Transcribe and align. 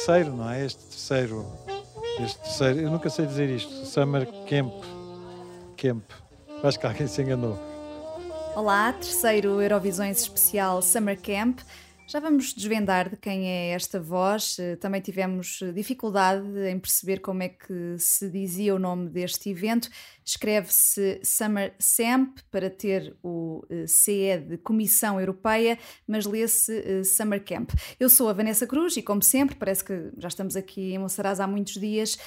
terceiro, 0.00 0.34
não 0.34 0.50
é? 0.50 0.64
Este 0.64 0.82
terceiro, 0.84 1.46
este 2.24 2.38
terceiro, 2.38 2.80
eu 2.80 2.90
nunca 2.90 3.10
sei 3.10 3.26
dizer 3.26 3.50
isto, 3.50 3.84
Summer 3.84 4.26
Camp, 4.48 4.72
Camp. 5.76 6.02
Acho 6.62 6.80
que 6.80 6.86
alguém 6.86 7.06
se 7.06 7.20
enganou. 7.20 7.58
Olá, 8.56 8.92
terceiro 8.94 9.60
Eurovisões 9.60 10.20
Especial 10.22 10.80
Summer 10.80 11.20
Camp. 11.20 11.60
Já 12.10 12.18
vamos 12.18 12.52
desvendar 12.52 13.08
de 13.08 13.16
quem 13.16 13.48
é 13.48 13.68
esta 13.68 14.00
voz. 14.00 14.58
Eh, 14.58 14.74
também 14.74 15.00
tivemos 15.00 15.60
dificuldade 15.72 16.44
em 16.68 16.76
perceber 16.76 17.20
como 17.20 17.40
é 17.44 17.50
que 17.50 17.96
se 17.98 18.28
dizia 18.28 18.74
o 18.74 18.80
nome 18.80 19.08
deste 19.08 19.48
evento. 19.48 19.88
Escreve-se 20.24 21.20
Summer 21.22 21.72
Samp 21.78 22.38
para 22.50 22.68
ter 22.68 23.14
o 23.22 23.64
eh, 23.70 23.86
CE 23.86 24.38
de 24.38 24.58
Comissão 24.58 25.20
Europeia, 25.20 25.78
mas 26.04 26.26
lê-se 26.26 26.76
eh, 26.84 27.04
Summer 27.04 27.44
Camp. 27.44 27.70
Eu 28.00 28.08
sou 28.08 28.28
a 28.28 28.32
Vanessa 28.32 28.66
Cruz 28.66 28.96
e, 28.96 29.02
como 29.02 29.22
sempre, 29.22 29.54
parece 29.54 29.84
que 29.84 30.10
já 30.18 30.26
estamos 30.26 30.56
aqui 30.56 30.92
em 30.92 30.98
Monsaraz 30.98 31.38
há 31.38 31.46
muitos 31.46 31.74
dias 31.74 32.18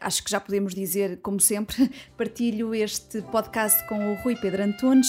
acho 0.00 0.22
que 0.22 0.30
já 0.30 0.38
podemos 0.38 0.72
dizer, 0.72 1.18
como 1.20 1.40
sempre, 1.40 1.90
partilho 2.16 2.74
este 2.74 3.20
podcast 3.22 3.86
com 3.88 4.12
o 4.12 4.14
Rui 4.22 4.36
Pedro 4.36 4.62
Antunes. 4.62 5.08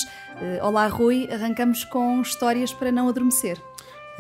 Olá, 0.64 0.88
Rui. 0.88 1.30
Arrancamos 1.32 1.84
com 1.86 2.20
histórias 2.22 2.74
para 2.74 2.92
não 2.92 3.08
adormecer. 3.08 3.62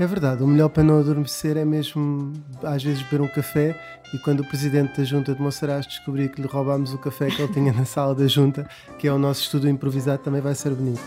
É 0.02 0.08
verdade, 0.08 0.42
o 0.42 0.48
melhor 0.48 0.70
para 0.70 0.82
não 0.82 1.00
adormecer 1.00 1.56
é 1.58 1.64
mesmo 1.64 2.34
às 2.64 2.84
vezes 2.84 3.04
beber 3.04 3.22
um 3.22 3.28
café 3.28 3.80
e 4.12 4.18
quando 4.18 4.40
o 4.40 4.48
presidente 4.48 4.98
da 4.98 5.04
junta 5.04 5.36
de 5.36 5.40
Monsaraz 5.40 5.86
descobrir 5.86 6.30
que 6.30 6.42
lhe 6.42 6.48
roubámos 6.48 6.92
o 6.92 6.98
café 6.98 7.30
que 7.30 7.40
ele 7.40 7.54
tinha 7.54 7.72
na 7.72 7.86
sala 7.86 8.16
da 8.16 8.26
junta, 8.26 8.68
que 8.98 9.08
é 9.08 9.14
o 9.14 9.20
nosso 9.20 9.42
estudo 9.44 9.70
improvisado, 9.70 10.24
também 10.24 10.42
vai 10.42 10.56
ser 10.56 10.72
bonito. 10.72 11.04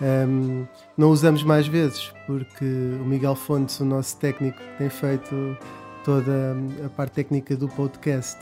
Um, 0.00 0.64
não 0.96 1.10
usamos 1.10 1.42
mais 1.42 1.66
vezes 1.66 2.14
porque 2.26 2.64
o 2.64 3.04
Miguel 3.04 3.34
Fontes, 3.36 3.78
o 3.78 3.84
nosso 3.84 4.16
técnico, 4.16 4.58
tem 4.78 4.88
feito 4.88 5.54
toda 6.02 6.56
a 6.82 6.88
parte 6.88 7.12
técnica 7.12 7.54
do 7.54 7.68
podcast 7.68 8.38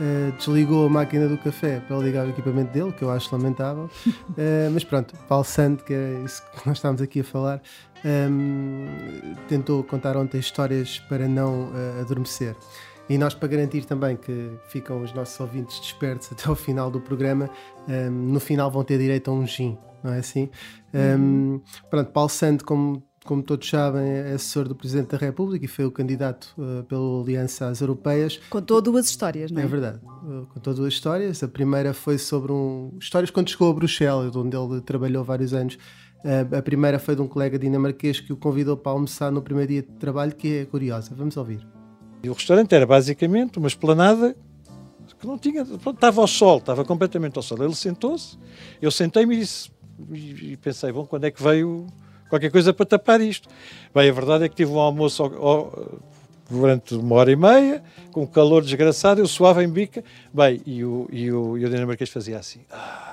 Uh, 0.00 0.32
desligou 0.38 0.86
a 0.86 0.88
máquina 0.88 1.28
do 1.28 1.36
café 1.36 1.78
para 1.86 1.94
ligar 1.98 2.26
o 2.26 2.30
equipamento 2.30 2.72
dele, 2.72 2.90
que 2.90 3.02
eu 3.02 3.10
acho 3.10 3.28
lamentável. 3.36 3.90
Uh, 4.06 4.70
mas 4.72 4.82
pronto, 4.82 5.14
Paulo 5.28 5.44
Santo, 5.44 5.84
que 5.84 5.92
é 5.92 6.22
isso 6.24 6.42
que 6.42 6.66
nós 6.66 6.78
estamos 6.78 7.02
aqui 7.02 7.20
a 7.20 7.24
falar, 7.24 7.60
um, 8.04 8.86
tentou 9.48 9.82
contar 9.84 10.16
ontem 10.16 10.38
histórias 10.38 10.98
para 11.00 11.28
não 11.28 11.70
uh, 11.70 12.00
adormecer. 12.00 12.56
E 13.08 13.18
nós, 13.18 13.34
para 13.34 13.48
garantir 13.48 13.84
também 13.84 14.16
que 14.16 14.52
ficam 14.68 15.02
os 15.02 15.12
nossos 15.12 15.38
ouvintes 15.40 15.80
despertos 15.80 16.30
até 16.32 16.48
ao 16.48 16.54
final 16.54 16.90
do 16.90 17.00
programa, 17.00 17.50
um, 17.88 18.10
no 18.10 18.40
final 18.40 18.70
vão 18.70 18.84
ter 18.84 18.98
direito 18.98 19.30
a 19.30 19.34
um 19.34 19.44
gin, 19.46 19.76
não 20.02 20.12
é 20.12 20.18
assim? 20.18 20.48
Um. 20.94 21.60
Pronto, 21.90 22.10
Paulo 22.12 22.30
Santo, 22.30 22.64
como, 22.64 23.02
como 23.24 23.42
todos 23.42 23.68
sabem, 23.68 24.02
é 24.02 24.32
assessor 24.32 24.68
do 24.68 24.76
Presidente 24.76 25.08
da 25.08 25.18
República 25.18 25.64
e 25.64 25.68
foi 25.68 25.84
o 25.84 25.90
candidato 25.90 26.54
uh, 26.56 26.84
pela 26.84 27.20
Aliança 27.20 27.66
às 27.66 27.80
Europeias. 27.80 28.40
Contou 28.48 28.80
duas 28.80 29.06
histórias, 29.06 29.50
não 29.50 29.60
é? 29.60 29.64
É 29.64 29.68
verdade, 29.68 29.98
uh, 30.04 30.46
contou 30.46 30.72
duas 30.72 30.94
histórias. 30.94 31.42
A 31.42 31.48
primeira 31.48 31.92
foi 31.92 32.16
sobre 32.16 32.52
um. 32.52 32.96
Histórias 33.00 33.30
quando 33.30 33.50
chegou 33.50 33.70
a 33.70 33.74
Bruxelas, 33.74 34.36
onde 34.36 34.56
ele 34.56 34.80
trabalhou 34.82 35.24
vários 35.24 35.52
anos 35.52 35.76
a 36.56 36.62
primeira 36.62 36.98
foi 36.98 37.16
de 37.16 37.22
um 37.22 37.28
colega 37.28 37.58
dinamarquês 37.58 38.20
que 38.20 38.32
o 38.32 38.36
convidou 38.36 38.76
para 38.76 38.92
almoçar 38.92 39.30
no 39.30 39.40
primeiro 39.40 39.72
dia 39.72 39.82
de 39.82 39.88
trabalho, 39.88 40.34
que 40.34 40.58
é 40.58 40.64
curiosa. 40.64 41.12
Vamos 41.14 41.36
ouvir. 41.36 41.66
E 42.22 42.28
o 42.28 42.32
restaurante 42.32 42.74
era 42.74 42.86
basicamente 42.86 43.58
uma 43.58 43.68
esplanada 43.68 44.36
que 45.18 45.26
não 45.26 45.38
tinha. 45.38 45.62
Estava 45.62 46.20
ao 46.20 46.26
sol, 46.26 46.58
estava 46.58 46.84
completamente 46.84 47.36
ao 47.36 47.42
sol. 47.42 47.62
Ele 47.62 47.74
sentou-se, 47.74 48.38
eu 48.80 48.90
sentei-me 48.90 49.36
e, 49.36 49.40
disse, 49.40 49.70
e 50.12 50.56
pensei: 50.56 50.90
bom, 50.90 51.06
quando 51.06 51.24
é 51.24 51.30
que 51.30 51.42
veio 51.42 51.86
qualquer 52.28 52.50
coisa 52.50 52.72
para 52.72 52.86
tapar 52.86 53.20
isto? 53.20 53.48
Bem, 53.94 54.08
a 54.08 54.12
verdade 54.12 54.44
é 54.44 54.48
que 54.48 54.56
tive 54.56 54.70
um 54.72 54.78
almoço 54.78 55.22
ao, 55.22 55.46
ao, 55.46 56.00
durante 56.48 56.94
uma 56.94 57.16
hora 57.16 57.30
e 57.30 57.36
meia, 57.36 57.82
com 58.10 58.26
calor 58.26 58.62
desgraçado, 58.62 59.20
eu 59.20 59.26
suava 59.26 59.62
em 59.62 59.68
bica. 59.68 60.02
Bem, 60.32 60.60
e 60.66 60.84
o, 60.84 61.06
e 61.12 61.30
o, 61.30 61.58
e 61.58 61.64
o 61.64 61.70
dinamarquês 61.70 62.10
fazia 62.10 62.38
assim. 62.38 62.60
Ah, 62.70 63.09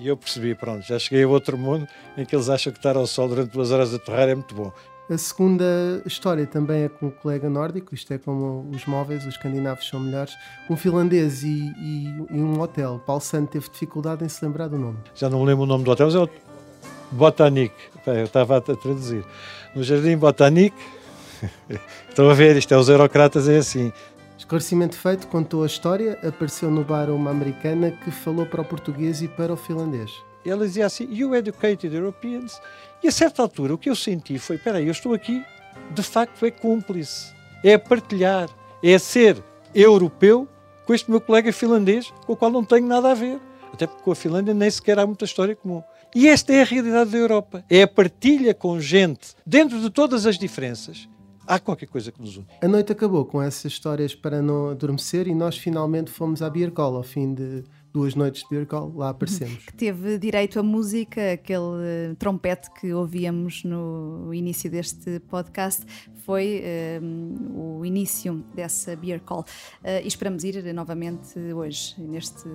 e 0.00 0.08
eu 0.08 0.16
percebi, 0.16 0.54
pronto, 0.54 0.82
já 0.86 0.98
cheguei 0.98 1.24
a 1.24 1.28
outro 1.28 1.58
mundo 1.58 1.86
em 2.16 2.24
que 2.24 2.34
eles 2.34 2.48
acham 2.48 2.72
que 2.72 2.78
estar 2.78 2.96
ao 2.96 3.06
sol 3.06 3.28
durante 3.28 3.50
duas 3.50 3.70
horas 3.70 3.92
a 3.92 3.98
torrar 3.98 4.28
é 4.28 4.34
muito 4.34 4.54
bom. 4.54 4.72
A 5.10 5.18
segunda 5.18 5.64
história 6.06 6.46
também 6.46 6.84
é 6.84 6.88
com 6.88 7.06
um 7.06 7.10
colega 7.10 7.50
nórdico, 7.50 7.94
isto 7.94 8.14
é 8.14 8.18
como 8.18 8.70
os 8.72 8.86
móveis, 8.86 9.26
os 9.26 9.34
escandinavos 9.34 9.86
são 9.88 9.98
melhores. 9.98 10.32
Um 10.70 10.76
finlandês 10.76 11.42
e, 11.42 11.48
e, 11.48 12.04
e 12.30 12.40
um 12.40 12.60
hotel. 12.60 13.02
Paulo 13.04 13.20
Santo 13.20 13.50
teve 13.50 13.68
dificuldade 13.68 14.24
em 14.24 14.28
se 14.28 14.44
lembrar 14.44 14.68
do 14.68 14.78
nome. 14.78 14.98
Já 15.14 15.28
não 15.28 15.40
me 15.40 15.46
lembro 15.46 15.64
o 15.64 15.66
nome 15.66 15.82
do 15.82 15.90
hotel, 15.90 16.06
mas 16.06 16.14
é 16.14 16.20
o 16.20 16.30
Botanique. 17.10 17.74
Eu 18.06 18.24
estava 18.24 18.58
a 18.58 18.60
traduzir. 18.60 19.24
No 19.74 19.82
Jardim 19.82 20.16
Botanique, 20.16 20.76
estão 22.08 22.30
a 22.30 22.34
ver, 22.34 22.56
isto 22.56 22.72
é 22.72 22.76
os 22.78 22.88
eurocratas, 22.88 23.48
é 23.48 23.58
assim. 23.58 23.92
Esclarecimento 24.40 24.96
feito, 24.96 25.28
contou 25.28 25.62
a 25.62 25.66
história, 25.66 26.18
apareceu 26.26 26.70
no 26.70 26.82
bar 26.82 27.10
uma 27.10 27.30
americana 27.30 27.90
que 27.90 28.10
falou 28.10 28.46
para 28.46 28.62
o 28.62 28.64
português 28.64 29.20
e 29.20 29.28
para 29.28 29.52
o 29.52 29.56
finlandês. 29.56 30.10
Ela 30.46 30.66
dizia 30.66 30.86
assim, 30.86 31.06
you 31.12 31.34
educated 31.34 31.94
Europeans. 31.94 32.58
E 33.02 33.08
a 33.08 33.12
certa 33.12 33.42
altura 33.42 33.74
o 33.74 33.78
que 33.78 33.90
eu 33.90 33.94
senti 33.94 34.38
foi, 34.38 34.56
espera 34.56 34.78
aí, 34.78 34.86
eu 34.86 34.92
estou 34.92 35.12
aqui, 35.12 35.44
de 35.90 36.02
facto 36.02 36.44
é 36.46 36.50
cúmplice, 36.50 37.34
é 37.62 37.76
partilhar, 37.76 38.48
é 38.82 38.98
ser 38.98 39.44
europeu 39.74 40.48
com 40.86 40.94
este 40.94 41.10
meu 41.10 41.20
colega 41.20 41.52
finlandês, 41.52 42.10
com 42.24 42.32
o 42.32 42.36
qual 42.36 42.50
não 42.50 42.64
tenho 42.64 42.86
nada 42.86 43.10
a 43.10 43.14
ver. 43.14 43.38
Até 43.74 43.86
porque 43.86 44.02
com 44.02 44.10
a 44.10 44.16
Finlândia 44.16 44.54
nem 44.54 44.70
sequer 44.70 44.98
há 44.98 45.06
muita 45.06 45.26
história 45.26 45.54
comum. 45.54 45.82
E 46.14 46.26
esta 46.26 46.50
é 46.54 46.62
a 46.62 46.64
realidade 46.64 47.10
da 47.10 47.18
Europa. 47.18 47.62
É 47.68 47.82
a 47.82 47.88
partilha 47.88 48.54
com 48.54 48.80
gente, 48.80 49.34
dentro 49.46 49.78
de 49.78 49.90
todas 49.90 50.24
as 50.24 50.38
diferenças, 50.38 51.06
há 51.50 51.58
qualquer 51.58 51.86
coisa 51.86 52.12
que 52.12 52.20
nos 52.20 52.36
une. 52.36 52.46
A 52.62 52.68
noite 52.68 52.92
acabou 52.92 53.24
com 53.24 53.42
essas 53.42 53.72
histórias 53.72 54.14
para 54.14 54.40
não 54.40 54.70
adormecer 54.70 55.26
e 55.26 55.34
nós 55.34 55.58
finalmente 55.58 56.10
fomos 56.10 56.42
à 56.42 56.48
Beer 56.48 56.70
Call 56.70 56.96
ao 56.96 57.02
fim 57.02 57.34
de 57.34 57.64
duas 57.92 58.14
noites 58.14 58.44
de 58.44 58.48
Beer 58.50 58.66
Call, 58.66 58.92
lá 58.94 59.08
aparecemos. 59.08 59.64
Que 59.66 59.74
teve 59.74 60.16
direito 60.16 60.60
à 60.60 60.62
música, 60.62 61.32
aquele 61.32 62.14
trompete 62.18 62.70
que 62.70 62.92
ouvíamos 62.92 63.64
no 63.64 64.32
início 64.32 64.70
deste 64.70 65.18
podcast, 65.28 65.84
foi 66.24 66.62
um, 67.02 67.78
o 67.80 67.84
início 67.84 68.44
dessa 68.54 68.94
Beer 68.94 69.20
Call. 69.20 69.40
Uh, 69.40 70.04
e 70.04 70.06
esperamos 70.06 70.44
ir 70.44 70.72
novamente 70.72 71.36
hoje, 71.52 71.96
neste 71.98 72.48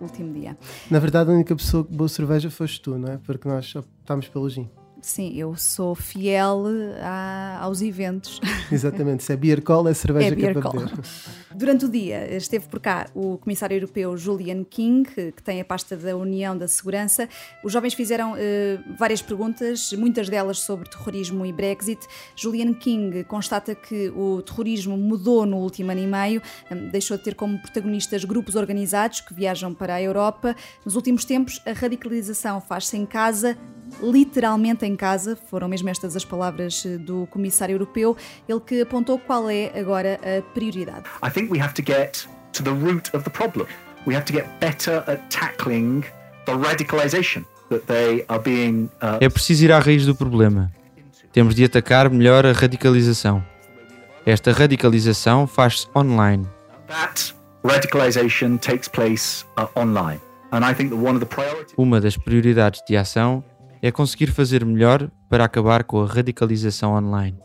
último 0.00 0.32
dia. 0.32 0.56
Na 0.90 0.98
verdade, 0.98 1.30
a 1.30 1.34
única 1.34 1.54
pessoa 1.54 1.84
que 1.84 1.94
boa 1.94 2.08
cerveja 2.08 2.50
foste 2.50 2.80
tu, 2.80 2.96
não 2.96 3.12
é? 3.12 3.18
Porque 3.18 3.46
nós 3.46 3.74
optámos 3.74 4.28
pelo 4.28 4.48
gin. 4.48 4.70
Sim, 5.02 5.32
eu 5.34 5.56
sou 5.56 5.94
fiel 5.94 6.64
a, 7.02 7.58
aos 7.62 7.80
eventos. 7.80 8.40
Exatamente, 8.70 9.24
se 9.24 9.32
é 9.32 9.36
beer 9.36 9.62
call, 9.62 9.88
é 9.88 9.94
cerveja 9.94 10.32
é 10.32 10.36
que 10.36 10.46
é 10.46 10.52
para 10.52 10.70
beber. 10.70 10.92
Durante 11.54 11.84
o 11.84 11.88
dia 11.88 12.36
esteve 12.36 12.68
por 12.68 12.80
cá 12.80 13.06
o 13.14 13.38
Comissário 13.38 13.74
Europeu 13.74 14.16
Julian 14.16 14.62
King, 14.62 15.08
que 15.32 15.42
tem 15.42 15.60
a 15.60 15.64
pasta 15.64 15.96
da 15.96 16.16
União 16.16 16.56
da 16.56 16.68
Segurança. 16.68 17.28
Os 17.64 17.72
jovens 17.72 17.94
fizeram 17.94 18.34
uh, 18.34 18.36
várias 18.98 19.20
perguntas, 19.20 19.92
muitas 19.94 20.28
delas 20.28 20.60
sobre 20.60 20.88
terrorismo 20.88 21.44
e 21.44 21.52
Brexit. 21.52 22.00
Julian 22.36 22.72
King 22.74 23.24
constata 23.24 23.74
que 23.74 24.10
o 24.10 24.42
terrorismo 24.42 24.96
mudou 24.96 25.44
no 25.44 25.56
último 25.56 25.90
ano 25.90 26.00
e 26.00 26.06
meio, 26.06 26.42
um, 26.70 26.88
deixou 26.88 27.16
de 27.16 27.24
ter 27.24 27.34
como 27.34 27.58
protagonistas 27.58 28.24
grupos 28.24 28.54
organizados 28.54 29.20
que 29.20 29.34
viajam 29.34 29.74
para 29.74 29.94
a 29.94 30.02
Europa. 30.02 30.54
Nos 30.84 30.94
últimos 30.94 31.24
tempos, 31.24 31.60
a 31.66 31.72
radicalização 31.72 32.60
faz-se 32.60 32.96
em 32.96 33.06
casa, 33.06 33.58
literalmente 34.02 34.86
em 34.86 34.89
casa, 34.96 35.36
foram 35.48 35.68
mesmo 35.68 35.88
estas 35.88 36.16
as 36.16 36.24
palavras 36.24 36.84
eh, 36.84 36.96
do 36.96 37.26
comissário 37.26 37.74
europeu, 37.74 38.16
ele 38.48 38.60
que 38.60 38.82
apontou 38.82 39.18
qual 39.18 39.48
é 39.50 39.72
agora 39.78 40.18
a 40.22 40.42
prioridade. 40.54 41.04
I 41.24 41.30
think 41.30 41.52
we 41.52 41.60
have 41.60 41.74
to 41.74 41.82
get 41.82 42.26
to 42.52 42.62
the 42.62 42.70
root 42.70 43.14
of 43.14 43.24
the 43.24 43.30
problem. 43.30 43.66
We 44.06 44.14
have 44.14 44.24
to 44.26 44.32
get 44.32 44.46
better 44.60 45.04
at 45.06 45.28
tackling 45.28 46.04
the 46.46 46.52
radicalization 46.52 47.44
that 47.68 47.86
they 47.86 48.24
are 48.28 48.42
being 48.42 48.90
uh... 49.02 49.18
É 49.20 49.28
preciso 49.28 49.64
ir 49.64 49.72
à 49.72 49.78
raiz 49.78 50.06
do 50.06 50.14
problema. 50.14 50.70
Temos 51.32 51.54
de 51.54 51.64
atacar 51.64 52.10
melhor 52.10 52.44
a 52.44 52.52
radicalização. 52.52 53.44
Esta 54.26 54.52
radicalização 54.52 55.46
faz-se 55.46 55.86
online. 55.94 56.46
That 56.88 57.34
radicalization 57.64 58.58
takes 58.58 58.88
place 58.88 59.44
uh, 59.56 59.66
online. 59.78 60.20
And 60.52 60.68
I 60.68 60.74
think 60.74 60.90
that 60.90 60.96
one 60.96 61.14
of 61.14 61.20
the 61.20 61.26
priorities 61.26 61.74
Uma 61.76 62.00
das 62.00 62.16
prioridades 62.16 62.82
de 62.86 62.96
ação 62.96 63.44
é 63.82 63.90
conseguir 63.90 64.28
fazer 64.28 64.64
melhor 64.64 65.10
para 65.28 65.44
acabar 65.44 65.84
com 65.84 66.02
a 66.02 66.06
radicalização 66.06 66.94
online. 66.94 67.38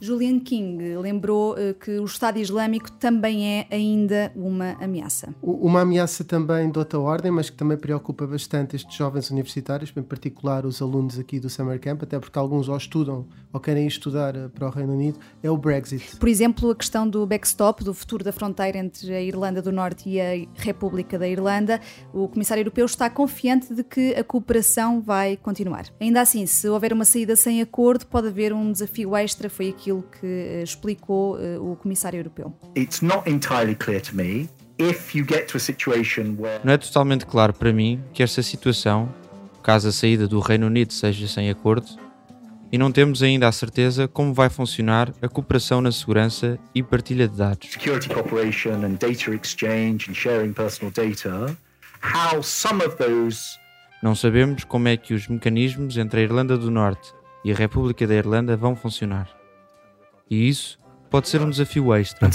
Julian 0.00 0.40
King 0.40 0.96
lembrou 0.96 1.52
uh, 1.52 1.74
que 1.74 1.98
o 1.98 2.04
Estado 2.04 2.38
Islâmico 2.38 2.90
também 2.92 3.46
é 3.46 3.66
ainda 3.70 4.32
uma 4.34 4.72
ameaça. 4.80 5.34
Uma 5.42 5.82
ameaça 5.82 6.24
também 6.24 6.70
de 6.70 6.78
outra 6.78 6.98
ordem, 6.98 7.30
mas 7.30 7.50
que 7.50 7.56
também 7.56 7.76
preocupa 7.76 8.26
bastante 8.26 8.76
estes 8.76 8.96
jovens 8.96 9.30
universitários, 9.30 9.92
em 9.96 10.02
particular 10.02 10.64
os 10.64 10.80
alunos 10.80 11.18
aqui 11.18 11.40
do 11.40 11.50
Summer 11.50 11.80
Camp, 11.80 12.02
até 12.02 12.18
porque 12.18 12.38
alguns 12.38 12.68
ou 12.68 12.76
estudam 12.76 13.26
ou 13.52 13.60
querem 13.60 13.86
estudar 13.86 14.36
uh, 14.36 14.48
para 14.50 14.66
o 14.66 14.70
Reino 14.70 14.92
Unido, 14.92 15.18
é 15.42 15.50
o 15.50 15.56
Brexit. 15.56 16.16
Por 16.16 16.28
exemplo, 16.28 16.70
a 16.70 16.76
questão 16.76 17.08
do 17.08 17.26
backstop, 17.26 17.82
do 17.82 17.94
futuro 17.94 18.22
da 18.22 18.32
fronteira 18.32 18.78
entre 18.78 19.12
a 19.14 19.20
Irlanda 19.20 19.62
do 19.62 19.72
Norte 19.72 20.08
e 20.08 20.20
a 20.20 20.46
República 20.54 21.18
da 21.18 21.28
Irlanda. 21.28 21.80
O 22.12 22.28
Comissário 22.28 22.60
Europeu 22.60 22.86
está 22.86 23.08
confiante 23.08 23.74
de 23.74 23.82
que 23.82 24.14
a 24.14 24.22
cooperação 24.22 25.00
vai 25.00 25.36
continuar. 25.36 25.86
Ainda 26.00 26.20
assim, 26.20 26.46
se 26.46 26.68
houver 26.68 26.92
uma 26.92 27.04
saída 27.04 27.34
sem 27.36 27.60
acordo, 27.60 28.06
pode 28.06 28.28
haver 28.28 28.52
um 28.52 28.70
desafio 28.70 29.07
desafio 29.08 29.16
extra 29.16 29.50
foi 29.50 29.70
aquilo 29.70 30.02
que 30.02 30.26
uh, 30.26 30.62
explicou 30.62 31.36
uh, 31.36 31.72
o 31.72 31.76
Comissário 31.76 32.18
Europeu. 32.18 32.52
It's 32.76 33.00
not 33.00 33.28
entirely 33.28 33.74
clear 33.74 34.00
to 34.02 34.14
me 34.14 34.48
Não 36.64 36.72
é 36.72 36.78
totalmente 36.78 37.26
claro 37.26 37.52
para 37.52 37.72
mim 37.72 38.00
que 38.12 38.22
esta 38.22 38.42
situação, 38.42 39.12
caso 39.62 39.88
a 39.88 39.92
saída 39.92 40.28
do 40.28 40.38
Reino 40.38 40.66
Unido 40.66 40.92
seja 40.92 41.26
sem 41.26 41.50
acordo, 41.50 41.88
e 42.70 42.78
não 42.78 42.92
temos 42.92 43.22
ainda 43.22 43.48
a 43.48 43.52
certeza 43.52 44.06
como 44.06 44.32
vai 44.32 44.48
funcionar 44.48 45.12
a 45.20 45.28
cooperação 45.28 45.80
na 45.80 45.90
segurança 45.90 46.58
e 46.74 46.82
partilha 46.82 47.26
de 47.26 47.36
dados. 47.36 47.70
Security 47.70 48.08
cooperation 48.08 48.84
and 48.84 48.98
data 49.00 49.34
exchange 49.34 50.10
and 50.10 50.14
sharing 50.14 50.52
personal 50.52 50.92
data. 50.92 51.56
How 52.00 52.40
some 52.42 52.84
of 52.84 52.96
those 52.96 53.58
não 54.00 54.14
sabemos 54.14 54.62
como 54.62 54.86
é 54.86 54.96
que 54.96 55.12
os 55.12 55.26
mecanismos 55.26 55.96
entre 55.96 56.20
a 56.20 56.22
Irlanda 56.22 56.56
do 56.56 56.70
Norte 56.70 57.12
e 57.44 57.52
a 57.52 57.54
República 57.54 58.06
da 58.06 58.14
Irlanda 58.14 58.56
vão 58.56 58.74
funcionar. 58.74 59.28
E 60.30 60.48
isso 60.48 60.78
pode 61.10 61.28
ser 61.28 61.40
um 61.40 61.50
desafio 61.50 61.94
extra. 61.94 62.26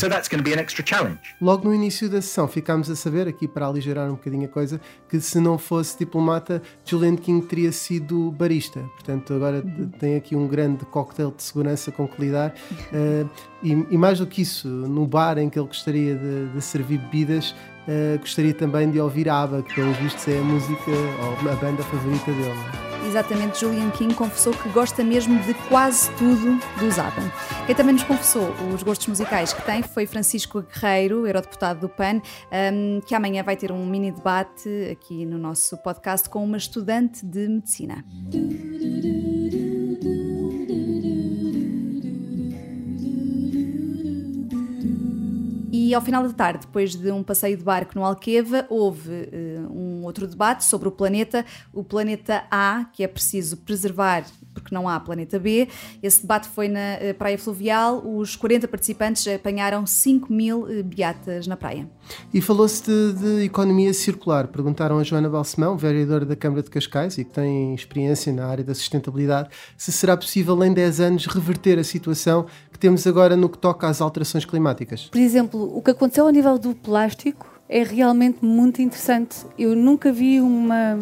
Logo 1.40 1.68
no 1.68 1.74
início 1.74 2.10
da 2.10 2.22
sessão 2.22 2.48
ficámos 2.48 2.90
a 2.90 2.96
saber, 2.96 3.28
aqui 3.28 3.48
para 3.48 3.68
aligerar 3.68 4.08
um 4.10 4.16
bocadinho 4.16 4.46
a 4.46 4.48
coisa, 4.48 4.82
que 5.08 5.20
se 5.20 5.40
não 5.40 5.58
fosse 5.58 5.98
diplomata, 5.98 6.62
Julian 6.86 7.16
King 7.16 7.46
teria 7.46 7.72
sido 7.72 8.32
barista. 8.32 8.80
Portanto, 8.96 9.34
agora 9.34 9.64
tem 10.00 10.16
aqui 10.16 10.36
um 10.36 10.48
grande 10.48 10.86
cocktail 10.86 11.32
de 11.32 11.44
segurança 11.44 11.92
com 11.92 12.08
que 12.08 12.22
lidar. 12.22 12.54
Uh, 12.92 13.30
e, 13.62 13.72
e, 13.92 13.98
mais 13.98 14.20
do 14.20 14.28
que 14.28 14.42
isso, 14.42 14.68
no 14.68 15.06
bar 15.06 15.38
em 15.38 15.50
que 15.50 15.60
ele 15.60 15.68
gostaria 15.68 16.16
de, 16.16 16.50
de 16.50 16.62
servir 16.62 16.98
bebidas, 16.98 17.56
uh, 17.88 18.20
gostaria 18.20 18.54
também 18.54 18.90
de 18.90 19.00
ouvir 19.00 19.30
a 19.30 19.44
ABBA, 19.44 19.64
que 19.64 19.76
pelos 19.76 19.98
vistos 19.98 20.28
é 20.28 20.38
a 20.38 20.42
música 20.42 20.92
ou 20.92 21.52
a 21.52 21.56
banda 21.56 21.84
favorita 21.84 22.32
dele. 22.32 22.84
Exatamente, 23.08 23.60
Julian 23.60 23.90
King 23.92 24.14
confessou 24.14 24.54
que 24.54 24.70
gosta 24.70 25.04
mesmo 25.04 25.38
de 25.44 25.54
quase 25.68 26.10
tudo 26.12 26.58
dos 26.80 26.98
ABBA. 26.98 27.22
Quem 27.66 27.76
também 27.76 27.94
nos 27.94 28.04
confessou 28.04 28.50
os 28.74 28.82
gostos 28.82 29.08
musicais 29.08 29.54
que 29.54 29.62
tem 29.62 29.84
foi 29.84 30.06
Francisco 30.06 30.62
Guerreiro, 30.64 31.28
eurodeputado 31.28 31.82
do 31.82 31.90
PAN, 31.90 32.22
um, 32.74 33.02
que 33.02 33.14
amanhã 33.14 33.44
vai 33.44 33.58
ter 33.58 33.72
um 33.72 33.86
mini 33.86 34.12
debate 34.12 34.70
aqui 34.92 35.26
no 35.26 35.38
nosso 35.38 35.78
podcast 35.78 36.30
com 36.30 36.44
uma 36.44 36.58
estudante 36.58 37.26
de 37.26 37.48
medicina. 37.48 38.06
E 45.86 45.94
ao 45.94 46.00
final 46.02 46.24
da 46.26 46.34
tarde, 46.34 46.60
depois 46.66 46.96
de 46.96 47.12
um 47.12 47.22
passeio 47.22 47.58
de 47.58 47.64
barco 47.66 47.92
no 47.94 48.06
Alqueva, 48.06 48.66
houve 48.70 49.12
uh, 49.12 49.70
um 49.70 50.06
outro 50.06 50.26
debate 50.26 50.64
sobre 50.64 50.88
o 50.88 50.92
planeta, 50.92 51.46
o 51.74 51.84
planeta 51.84 52.46
A, 52.50 52.86
que 52.94 53.04
é 53.04 53.08
preciso 53.08 53.58
preservar 53.58 54.24
porque 54.54 54.74
não 54.74 54.88
há 54.88 55.00
planeta 55.00 55.40
B. 55.40 55.68
Esse 56.02 56.22
debate 56.22 56.48
foi 56.48 56.68
na 56.68 56.80
eh, 56.80 57.14
Praia 57.14 57.38
Fluvial. 57.38 58.04
Os 58.06 58.36
40 58.36 58.68
participantes 58.68 59.28
apanharam 59.28 59.86
5 59.86 60.32
mil 60.32 60.68
eh, 60.70 60.84
beatas 60.84 61.48
na 61.48 61.58
praia. 61.58 61.90
E 62.34 62.42
falou-se 62.42 62.84
de, 62.84 63.14
de, 63.14 63.46
economia 63.46 63.94
circular. 63.94 64.48
Perguntaram 64.48 65.00
a 65.00 65.04
Joana 65.04 65.30
Balsemão, 65.30 65.78
vereadora 65.78 66.26
da 66.26 66.36
Câmara 66.36 66.62
de 66.62 66.70
Cascais 66.70 67.18
e 67.18 67.24
que 67.24 67.32
tem 67.32 67.74
experiência 67.74 68.32
na 68.32 68.46
área 68.46 68.64
da 68.64 68.74
sustentabilidade, 68.74 69.50
se 69.78 69.92
será 69.92 70.16
possível 70.16 70.62
em 70.64 70.74
10 70.74 71.00
anos 71.00 71.26
reverter 71.26 71.80
a 71.80 71.84
situação 71.84 72.46
que 72.72 72.80
temos 72.80 73.06
agora 73.08 73.36
no 73.36 73.50
que 73.50 73.58
toca 73.58 73.88
às 73.88 74.02
alterações 74.02 74.46
climáticas. 74.46 75.08
Por 75.08 75.20
exemplo, 75.20 75.76
o 75.76 75.82
que 75.82 75.92
aconteceu 75.92 76.26
ao 76.26 76.32
nível 76.32 76.58
do 76.58 76.76
plástico 76.76 77.54
é 77.70 77.84
realmente 77.84 78.44
muito 78.44 78.82
interessante. 78.82 79.46
Eu 79.58 79.76
nunca 79.76 80.12
vi 80.12 80.40
uma 80.40 81.00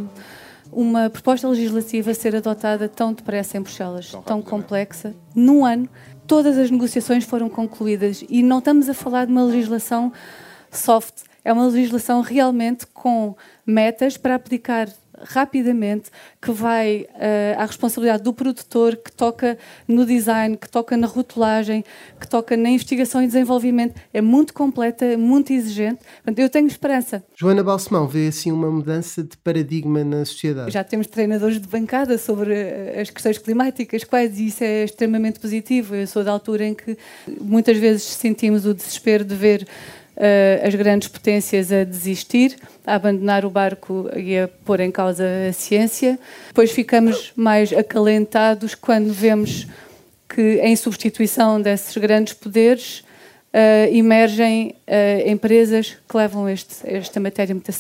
uma 0.72 1.10
proposta 1.10 1.48
legislativa 1.48 2.14
ser 2.14 2.36
adotada 2.36 2.88
tão 2.88 3.14
depressa 3.14 3.58
em 3.58 3.62
Bruxelas, 3.62 4.12
tão, 4.12 4.22
tão 4.22 4.42
complexa, 4.42 5.14
num 5.36 5.66
ano. 5.66 5.90
Todas 6.26 6.58
as 6.58 6.72
negociações 6.72 7.26
foram 7.26 7.50
concluídas 7.50 8.24
e 8.30 8.42
não 8.42 8.60
estamos 8.60 8.88
a 8.88 8.94
falar 8.94 9.26
de 9.26 9.32
uma 9.32 9.44
legislação 9.44 10.14
soft, 10.72 11.24
é 11.44 11.52
uma 11.52 11.68
legislação 11.68 12.22
realmente 12.22 12.88
com 12.88 13.36
metas 13.66 14.16
para 14.16 14.36
aplicar 14.36 14.88
rapidamente, 15.26 16.10
que 16.42 16.52
vai 16.52 17.08
uh, 17.10 17.60
à 17.60 17.66
responsabilidade 17.66 18.24
do 18.24 18.34
produtor, 18.34 18.96
que 18.96 19.12
toca 19.12 19.58
no 19.88 20.06
design, 20.06 20.58
que 20.58 20.70
toca 20.70 20.96
na 20.98 21.08
rotulagem, 21.08 21.84
que 22.20 22.28
toca 22.28 22.58
na 22.58 22.70
investigação 22.70 23.22
e 23.22 23.28
desenvolvimento. 23.28 24.00
É 24.14 24.22
muito 24.22 24.54
completa, 24.54 25.06
é 25.06 25.18
muito 25.18 25.54
exigente. 25.54 26.00
Portanto, 26.16 26.40
eu 26.40 26.50
tenho 26.50 26.68
esperança. 26.68 27.24
Joana 27.36 27.64
Balsemão 27.64 28.08
vê 28.08 28.28
assim 28.28 28.52
uma 28.52 28.70
mudança 28.70 29.24
de 29.24 29.38
paradigma 29.38 30.04
na 30.04 30.26
sociedade. 30.26 30.72
Já 30.72 30.84
temos 30.84 31.08
treinadores 31.08 31.60
de 31.60 31.68
bancada 31.68 32.18
sobre 32.18 32.54
eh, 32.54 33.02
as 33.02 33.10
questões 33.10 33.38
climáticas, 33.38 34.04
quase 34.04 34.48
isso 34.48 34.64
é 34.64 34.84
extremamente 34.84 35.40
positivo. 35.40 35.96
Eu 35.96 36.08
sou 36.08 36.24
da 36.24 36.32
altura 36.32 36.66
em 36.66 36.74
que 36.74 36.98
muitas 37.40 37.78
vezes 37.78 38.04
sentimos 38.04 38.66
o 38.66 38.74
desespero 38.74 39.24
de 39.24 39.36
ver 39.36 39.68
as 40.64 40.76
grandes 40.76 41.08
potências 41.08 41.72
a 41.72 41.84
desistir, 41.84 42.56
a 42.86 42.96
abandonar 42.96 43.46
o 43.46 43.50
barco 43.50 44.10
e 44.16 44.38
a 44.38 44.48
pôr 44.48 44.80
em 44.80 44.92
causa 44.92 45.26
a 45.50 45.54
ciência. 45.54 46.20
Depois 46.48 46.72
ficamos 46.72 47.32
mais 47.36 47.74
acalentados 47.74 48.76
quando 48.76 49.12
vemos 49.12 49.68
que, 50.30 50.60
em 50.62 50.76
substituição 50.76 51.62
desses 51.62 51.96
grandes 51.98 52.34
poderes, 52.34 53.04
uh, 53.54 53.94
emergem 53.94 54.76
uh, 54.88 55.30
empresas 55.30 55.98
que 56.08 56.18
levam 56.18 56.50
este, 56.50 56.76
esta 56.84 57.20
matéria 57.20 57.54
muito 57.54 57.70
a 57.70 57.74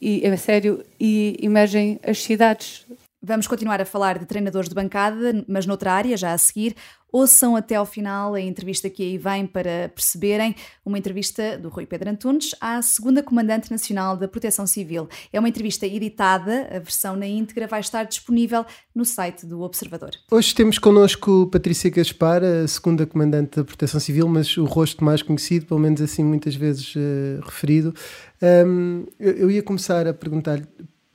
e, 0.00 0.26
a 0.26 0.36
sério 0.36 0.84
e 0.98 1.38
emergem 1.42 2.00
as 2.02 2.22
cidades. 2.22 2.86
Vamos 3.22 3.46
continuar 3.46 3.82
a 3.82 3.84
falar 3.84 4.18
de 4.18 4.24
treinadores 4.24 4.70
de 4.70 4.74
bancada, 4.74 5.44
mas 5.46 5.66
noutra 5.66 5.92
área, 5.92 6.16
já 6.16 6.32
a 6.32 6.38
seguir. 6.38 6.74
Ouçam 7.12 7.54
até 7.54 7.74
ao 7.74 7.84
final 7.84 8.34
a 8.34 8.40
entrevista 8.40 8.88
que 8.88 9.02
aí 9.02 9.18
vem 9.18 9.46
para 9.46 9.90
perceberem 9.94 10.54
uma 10.86 10.96
entrevista 10.96 11.58
do 11.58 11.68
Rui 11.68 11.84
Pedro 11.84 12.08
Antunes 12.08 12.54
à 12.58 12.80
segunda 12.80 13.22
Comandante 13.22 13.70
Nacional 13.70 14.16
da 14.16 14.26
Proteção 14.26 14.66
Civil. 14.66 15.06
É 15.30 15.38
uma 15.38 15.50
entrevista 15.50 15.86
editada, 15.86 16.68
a 16.74 16.78
versão 16.78 17.14
na 17.14 17.26
íntegra 17.26 17.66
vai 17.66 17.80
estar 17.80 18.04
disponível 18.04 18.64
no 18.94 19.04
site 19.04 19.44
do 19.44 19.60
Observador. 19.60 20.12
Hoje 20.30 20.54
temos 20.54 20.78
connosco 20.78 21.46
Patrícia 21.52 21.90
Gaspar, 21.90 22.42
a 22.42 22.66
segunda 22.66 23.04
Comandante 23.04 23.56
da 23.56 23.64
Proteção 23.64 24.00
Civil, 24.00 24.28
mas 24.28 24.56
o 24.56 24.64
rosto 24.64 25.04
mais 25.04 25.20
conhecido, 25.20 25.66
pelo 25.66 25.80
menos 25.80 26.00
assim 26.00 26.24
muitas 26.24 26.54
vezes 26.54 26.94
uh, 26.94 27.40
referido. 27.42 27.92
Um, 28.40 29.04
eu, 29.18 29.32
eu 29.32 29.50
ia 29.50 29.62
começar 29.62 30.06
a 30.06 30.14
perguntar-lhe 30.14 30.66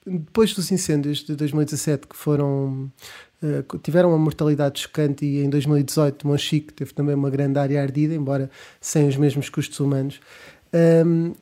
depois 0.05 0.53
dos 0.53 0.71
incêndios 0.71 1.19
de 1.19 1.35
2017 1.35 2.07
que 2.07 2.15
foram 2.15 2.91
eh, 3.41 3.63
tiveram 3.81 4.09
uma 4.09 4.17
mortalidade 4.17 4.79
chocante 4.79 5.25
e 5.25 5.43
em 5.43 5.49
2018 5.49 6.27
Monchique 6.27 6.73
teve 6.73 6.93
também 6.93 7.15
uma 7.15 7.29
grande 7.29 7.59
área 7.59 7.81
ardida, 7.81 8.13
embora 8.13 8.50
sem 8.79 9.07
os 9.07 9.17
mesmos 9.17 9.50
custos 9.50 9.79
humanos. 9.79 10.19
Um, 11.05 11.33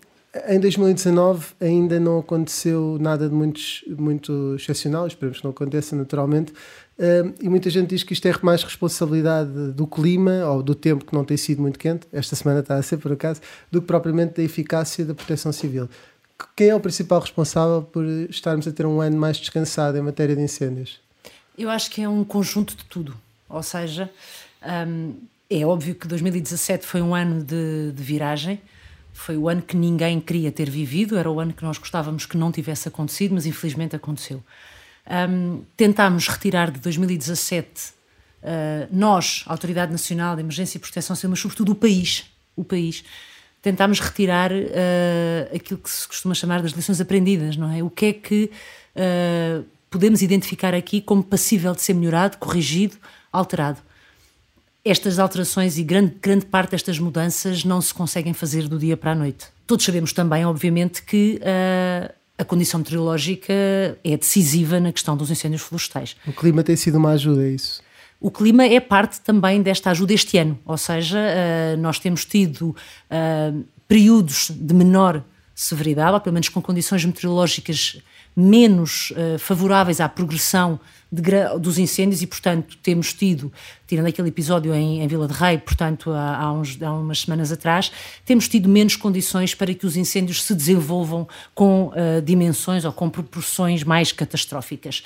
em 0.48 0.60
2019 0.60 1.54
ainda 1.62 2.00
não 2.00 2.18
aconteceu 2.18 2.98
nada 3.00 3.30
de 3.30 3.36
muito, 3.36 3.62
muito 3.88 4.56
excepcional, 4.56 5.06
esperemos 5.06 5.38
que 5.38 5.44
não 5.44 5.52
aconteça 5.52 5.96
naturalmente, 5.96 6.52
e 7.40 7.50
muita 7.50 7.70
gente 7.70 7.90
diz 7.90 8.04
que 8.04 8.14
isto 8.14 8.28
é 8.28 8.34
mais 8.42 8.64
responsabilidade 8.64 9.72
do 9.74 9.86
clima 9.86 10.46
ou 10.48 10.64
do 10.64 10.74
tempo 10.74 11.06
que 11.06 11.14
não 11.14 11.24
tem 11.24 11.38
sido 11.38 11.62
muito 11.62 11.78
quente, 11.78 12.08
esta 12.12 12.36
semana 12.36 12.62
está 12.62 12.76
a 12.76 12.82
ser 12.82 12.98
por 12.98 13.12
acaso, 13.12 13.42
do 13.72 13.80
que 13.80 13.88
propriamente 13.88 14.36
da 14.36 14.44
eficácia 14.44 15.06
da 15.06 15.14
proteção 15.14 15.52
civil. 15.52 15.88
Quem 16.56 16.70
é 16.70 16.76
o 16.76 16.80
principal 16.80 17.20
responsável 17.20 17.82
por 17.82 18.06
estarmos 18.30 18.68
a 18.68 18.72
ter 18.72 18.86
um 18.86 19.02
ano 19.02 19.18
mais 19.18 19.38
descansado 19.38 19.98
em 19.98 20.02
matéria 20.02 20.36
de 20.36 20.42
incêndios? 20.42 21.00
Eu 21.58 21.70
acho 21.70 21.90
que 21.92 22.02
é 22.02 22.10
um 22.10 22.24
conjunto 22.24 22.76
de 22.76 22.84
tudo. 22.86 23.16
Ou 23.48 23.62
seja, 23.62 24.10
um, 24.88 25.16
é 25.50 25.66
óbvio 25.66 25.94
que 25.94 26.08
2017 26.08 26.86
foi 26.86 27.02
um 27.02 27.14
ano 27.14 27.44
de, 27.44 27.92
de, 27.92 28.04
viragem, 28.04 28.60
foi 29.14 29.38
o 29.38 29.48
ano 29.48 29.62
que 29.62 29.78
ninguém 29.78 30.20
queria 30.20 30.52
ter 30.52 30.70
vivido, 30.70 31.18
era 31.18 31.30
o 31.30 31.40
ano 31.40 31.54
que 31.54 31.64
nós 31.64 31.78
gostávamos 31.78 32.26
que 32.26 32.36
não 32.36 32.52
tivesse 32.52 32.88
acontecido, 32.88 33.36
mas 33.36 33.46
infelizmente 33.46 33.96
aconteceu. 33.96 34.44
Um, 35.30 35.62
tentámos 35.78 36.28
retirar 36.28 36.72
de 36.72 36.80
2017, 36.80 37.92
uh, 38.42 38.88
nós, 38.92 39.44
Autoridade 39.46 39.92
Nacional 39.92 40.36
de 40.36 40.42
Emergência 40.42 40.78
e 40.78 40.82
Proteção 40.82 41.16
Civil, 41.16 41.32
mas 41.32 41.40
sobretudo 41.40 41.74
o 41.74 41.76
país, 41.76 42.26
o 42.56 42.64
país, 42.64 43.04
tentámos 43.64 44.02
retirar 44.02 44.52
uh, 44.52 45.56
aquilo 45.56 45.80
que 45.80 45.90
se 45.90 46.06
costuma 46.06 46.36
chamar 46.36 46.62
das 46.62 46.74
lições 46.74 47.00
aprendidas, 47.00 47.56
não 47.56 47.72
é? 47.72 47.82
O 47.82 47.90
que 47.90 48.06
é 48.08 48.14
que 48.14 48.52
uh, 48.96 49.64
podemos 49.90 50.22
identificar 50.22 50.76
aqui 50.76 51.02
como 51.02 51.24
passível 51.24 51.74
de 51.74 51.82
ser 51.82 51.94
melhorado, 51.94 52.38
corrigido, 52.38 52.98
alterado. 53.32 53.80
Estas 54.84 55.18
alterações 55.18 55.78
e 55.78 55.84
grande, 55.84 56.14
grande 56.22 56.46
parte 56.46 56.72
destas 56.72 57.00
mudanças 57.00 57.64
não 57.64 57.80
se 57.80 57.94
conseguem 57.94 58.34
fazer 58.34 58.68
do 58.68 58.78
dia 58.78 58.98
para 58.98 59.14
a 59.14 59.16
noite. 59.16 59.46
Todos 59.66 59.86
sabemos 59.86 60.12
também, 60.12 60.46
obviamente, 60.46 61.02
que 61.02 61.40
uh, 61.40 62.14
a 62.38 62.44
condição 62.44 62.80
meteorológica 62.82 63.54
é 64.04 64.18
decisiva 64.18 64.78
na 64.78 64.92
questão 64.92 65.16
dos 65.16 65.32
incêndios 65.32 65.62
florestais. 65.62 66.18
O 66.28 66.34
clima 66.34 66.64
tem 66.64 66.76
sido 66.76 66.98
uma 66.98 67.12
ajuda, 67.12 67.46
é 67.46 67.52
isso? 67.52 67.82
O 68.24 68.32
clima 68.32 68.64
é 68.64 68.80
parte 68.80 69.20
também 69.20 69.62
desta 69.62 69.92
ajuda 69.92 70.14
este 70.14 70.38
ano, 70.38 70.58
ou 70.66 70.78
seja, 70.78 71.20
uh, 71.20 71.78
nós 71.78 72.00
temos 72.00 72.24
tido 72.24 72.70
uh, 72.70 73.66
períodos 73.86 74.50
de 74.50 74.74
menor 74.74 75.22
severidade, 75.54 76.14
ou 76.14 76.22
pelo 76.22 76.34
menos 76.34 76.48
com 76.48 76.62
condições 76.62 77.04
meteorológicas 77.04 78.02
menos 78.34 79.12
uh, 79.12 79.38
favoráveis 79.38 80.00
à 80.00 80.08
progressão 80.08 80.80
de, 81.12 81.22
dos 81.60 81.78
incêndios 81.78 82.22
e, 82.22 82.28
portanto, 82.28 82.78
temos 82.82 83.12
tido, 83.12 83.52
tirando 83.86 84.08
aquele 84.08 84.30
episódio 84.30 84.74
em, 84.74 85.02
em 85.02 85.08
Vila 85.08 85.28
de 85.28 85.34
Rei, 85.34 85.58
portanto, 85.58 86.10
há, 86.10 86.38
há, 86.38 86.54
uns, 86.54 86.82
há, 86.82 86.94
umas 86.94 87.20
semanas 87.20 87.52
atrás, 87.52 87.92
temos 88.24 88.48
tido 88.48 88.70
menos 88.70 88.96
condições 88.96 89.54
para 89.54 89.74
que 89.74 89.86
os 89.86 89.98
incêndios 89.98 90.44
se 90.44 90.56
desenvolvam 90.56 91.28
com 91.54 91.88
uh, 91.88 92.22
dimensões 92.24 92.86
ou 92.86 92.94
com 92.94 93.10
proporções 93.10 93.84
mais 93.84 94.14
catastróficas. 94.14 95.04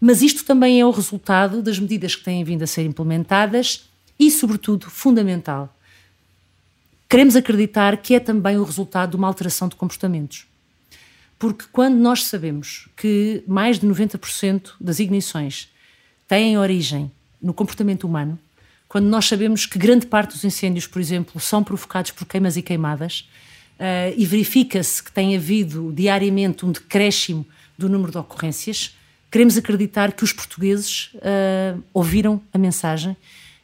Mas 0.00 0.22
isto 0.22 0.44
também 0.44 0.80
é 0.80 0.86
o 0.86 0.90
resultado 0.90 1.62
das 1.62 1.78
medidas 1.78 2.14
que 2.14 2.24
têm 2.24 2.44
vindo 2.44 2.62
a 2.62 2.66
ser 2.66 2.84
implementadas 2.84 3.88
e, 4.18 4.30
sobretudo, 4.30 4.90
fundamental, 4.90 5.74
queremos 7.08 7.36
acreditar 7.36 7.96
que 7.98 8.14
é 8.14 8.20
também 8.20 8.56
o 8.56 8.64
resultado 8.64 9.10
de 9.10 9.16
uma 9.16 9.28
alteração 9.28 9.68
de 9.68 9.76
comportamentos. 9.76 10.46
Porque 11.38 11.64
quando 11.72 11.96
nós 11.96 12.24
sabemos 12.24 12.88
que 12.96 13.42
mais 13.46 13.78
de 13.78 13.86
90% 13.86 14.72
das 14.80 14.98
ignições 14.98 15.68
têm 16.28 16.56
origem 16.58 17.10
no 17.40 17.52
comportamento 17.52 18.04
humano, 18.04 18.38
quando 18.88 19.06
nós 19.06 19.26
sabemos 19.26 19.66
que 19.66 19.78
grande 19.78 20.06
parte 20.06 20.34
dos 20.34 20.44
incêndios, 20.44 20.86
por 20.86 21.00
exemplo, 21.00 21.40
são 21.40 21.64
provocados 21.64 22.12
por 22.12 22.26
queimas 22.26 22.56
e 22.56 22.62
queimadas, 22.62 23.28
uh, 23.78 24.14
e 24.16 24.24
verifica-se 24.24 25.02
que 25.02 25.10
tem 25.10 25.36
havido 25.36 25.92
diariamente 25.92 26.64
um 26.64 26.70
decréscimo 26.70 27.44
do 27.76 27.88
número 27.88 28.12
de 28.12 28.18
ocorrências, 28.18 28.96
queremos 29.34 29.56
acreditar 29.56 30.12
que 30.12 30.22
os 30.22 30.32
portugueses 30.32 31.10
uh, 31.16 31.82
ouviram 31.92 32.40
a 32.52 32.56
mensagem 32.56 33.16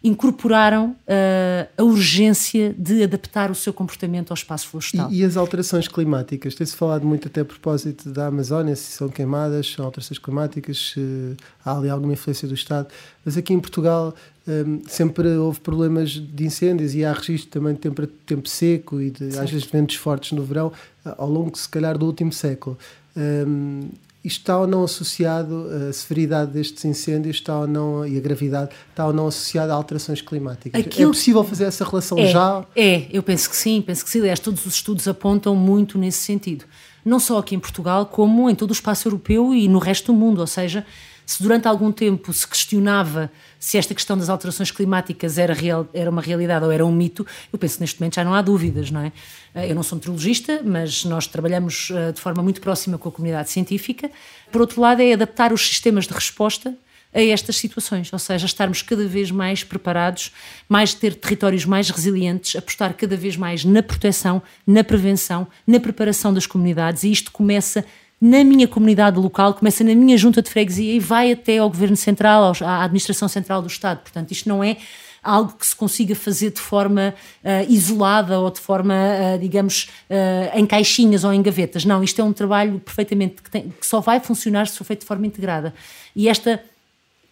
incorporaram 0.03 0.97
uh, 1.07 1.69
a 1.79 1.85
urgência 1.85 2.75
de 2.77 3.05
adaptar 3.05 3.53
o 3.53 3.55
seu 3.55 3.73
comportamento 3.73 4.33
ao 4.33 4.35
espaço 4.35 4.67
florestal. 4.67 5.13
E, 5.13 5.21
e 5.21 5.25
as 5.25 5.37
alterações 5.37 5.87
climáticas? 5.87 6.57
Tem-se 6.57 6.75
falado 6.75 7.07
muito 7.07 7.29
até 7.29 7.43
a 7.43 7.45
propósito 7.45 8.11
da 8.11 8.27
Amazónia, 8.27 8.75
se 8.75 8.91
são 8.91 9.09
queimadas, 9.09 9.71
são 9.71 9.85
alterações 9.85 10.19
climáticas, 10.19 10.93
se 10.95 11.37
há 11.65 11.77
ali 11.77 11.89
alguma 11.89 12.15
influência 12.15 12.49
do 12.49 12.55
Estado. 12.55 12.89
Mas 13.25 13.37
aqui 13.37 13.53
em 13.53 13.61
Portugal 13.61 14.13
um, 14.49 14.81
sempre 14.89 15.29
houve 15.37 15.61
problemas 15.61 16.11
de 16.11 16.47
incêndios 16.47 16.97
e 16.97 17.05
há 17.05 17.13
registro 17.13 17.49
também 17.49 17.75
de 17.75 17.81
tempo, 17.81 18.05
tempo 18.27 18.49
seco 18.49 19.01
e 19.01 19.11
de, 19.13 19.39
às 19.39 19.49
vezes 19.49 19.63
de 19.63 19.71
ventos 19.71 19.95
fortes 19.95 20.33
no 20.33 20.43
verão, 20.43 20.73
ao 21.05 21.31
longo, 21.31 21.57
se 21.57 21.69
calhar, 21.69 21.97
do 21.97 22.07
último 22.07 22.33
século. 22.33 22.77
Um, 23.17 23.89
está 24.29 24.59
ou 24.59 24.67
não 24.67 24.85
associado, 24.85 25.67
a 25.89 25.93
severidade 25.93 26.53
destes 26.53 26.85
incêndios 26.85 27.37
está 27.37 27.59
ou 27.59 27.67
não, 27.67 28.07
e 28.07 28.17
a 28.17 28.21
gravidade 28.21 28.71
está 28.91 29.07
ou 29.07 29.13
não 29.13 29.27
associada 29.27 29.73
a 29.73 29.77
alterações 29.77 30.21
climáticas? 30.21 30.81
Aquilo 30.81 31.11
é 31.11 31.13
possível 31.13 31.45
fazer 31.45 31.65
essa 31.65 31.85
relação 31.85 32.19
é, 32.19 32.27
já? 32.27 32.65
É, 32.77 33.07
eu 33.11 33.23
penso 33.23 33.49
que 33.49 33.57
sim, 33.57 33.81
penso 33.81 34.05
que 34.05 34.11
sim. 34.11 34.21
Aliás, 34.21 34.39
todos 34.39 34.65
os 34.67 34.75
estudos 34.75 35.09
apontam 35.09 35.57
muito 35.57 35.99
nesse 35.99 36.19
sentido. 36.19 36.65
Não 37.05 37.19
só 37.19 37.39
aqui 37.39 37.55
em 37.55 37.59
Portugal, 37.59 38.07
como 38.07 38.51
em 38.51 38.55
todo 38.55 38.71
o 38.71 38.75
espaço 38.75 39.09
europeu 39.09 39.55
e 39.55 39.69
no 39.69 39.79
resto 39.79 40.13
do 40.13 40.19
mundo. 40.19 40.41
Ou 40.41 40.47
seja, 40.47 40.85
se 41.31 41.41
durante 41.41 41.69
algum 41.69 41.93
tempo 41.93 42.33
se 42.33 42.45
questionava 42.45 43.31
se 43.57 43.79
esta 43.79 43.95
questão 43.95 44.19
das 44.19 44.29
alterações 44.29 44.73
climáticas 44.73 45.39
era, 45.39 45.55
real, 45.55 45.89
era 45.95 46.11
uma 46.11 46.21
realidade 46.21 46.65
ou 46.65 46.73
era 46.73 46.85
um 46.85 46.91
mito, 46.91 47.25
eu 47.53 47.59
penso 47.59 47.77
que 47.77 47.83
neste 47.83 48.01
momento 48.01 48.17
já 48.17 48.25
não 48.25 48.35
há 48.35 48.43
dúvidas, 48.43 48.91
não 48.91 49.01
é? 49.01 49.13
Eh, 49.55 49.71
eu 49.71 49.75
não 49.77 49.85
sou 49.85 49.95
meteorologista, 49.95 50.61
mas 50.65 51.05
nós 51.05 51.29
trabalhamos 51.29 51.93
eh, 51.93 52.11
de 52.11 52.21
forma 52.21 52.43
muito 52.43 52.61
próxima 52.61 52.99
com 52.99 53.11
a 53.11 53.13
comunidade 53.13 53.49
científica. 53.49 54.11
Por 54.51 54.61
outro 54.61 54.81
lado, 54.81 55.03
é 55.03 55.13
adaptar 55.13 55.53
os 55.53 55.65
sistemas 55.65 56.09
de 56.09 56.15
resposta 56.15 56.75
a 57.15 57.23
estas 57.23 57.59
situações, 57.59 58.13
ou 58.13 58.19
seja, 58.19 58.47
estarmos 58.47 58.83
cada 58.83 59.07
vez 59.07 59.31
mais 59.31 59.63
preparados, 59.63 60.33
mais 60.69 60.95
ter 60.95 61.15
territórios 61.15 61.65
mais 61.65 61.91
resilientes, 61.91 62.57
apostar 62.57 62.93
cada 62.95 63.17
vez 63.17 63.37
mais 63.37 63.65
na 63.65 63.85
proteção, 63.85 64.43
na 64.67 64.83
prevenção, 64.83 65.47
na 65.65 65.79
preparação 65.79 66.35
das 66.35 66.47
comunidades, 66.47 67.05
e 67.05 67.13
isto 67.13 67.31
começa 67.31 67.85
na 68.21 68.45
minha 68.45 68.69
comunidade 68.69 69.19
local, 69.19 69.55
começa 69.55 69.83
na 69.83 69.95
minha 69.95 70.19
junta 70.19 70.43
de 70.43 70.51
freguesia 70.51 70.93
e 70.93 71.01
vai 71.01 71.33
até 71.33 71.59
ao 71.59 71.71
Governo 71.71 71.97
Central, 71.97 72.53
à 72.61 72.85
Administração 72.85 73.29
Central 73.29 73.63
do 73.63 73.69
Estado. 73.69 74.01
Portanto, 74.01 74.31
isto 74.31 74.49
não 74.49 74.63
é 74.63 74.77
algo 75.23 75.55
que 75.59 75.67
se 75.67 75.75
consiga 75.75 76.15
fazer 76.15 76.51
de 76.51 76.61
forma 76.61 77.15
uh, 77.45 77.73
isolada 77.73 78.39
ou 78.39 78.51
de 78.51 78.61
forma, 78.61 78.95
uh, 78.95 79.39
digamos, 79.39 79.89
uh, 80.11 80.59
em 80.59 80.67
caixinhas 80.67 81.25
ou 81.25 81.33
em 81.33 81.41
gavetas. 81.43 81.85
Não, 81.85 82.03
isto 82.03 82.21
é 82.21 82.25
um 82.25 82.33
trabalho 82.33 82.79
perfeitamente 82.81 83.43
que, 83.43 83.51
tem, 83.51 83.71
que 83.71 83.87
só 83.87 84.01
vai 84.01 84.21
funcionar 84.21 84.67
se 84.67 84.77
for 84.77 84.85
feito 84.85 85.01
de 85.01 85.07
forma 85.07 85.27
integrada. 85.27 85.75
E 86.15 86.29
esta 86.29 86.63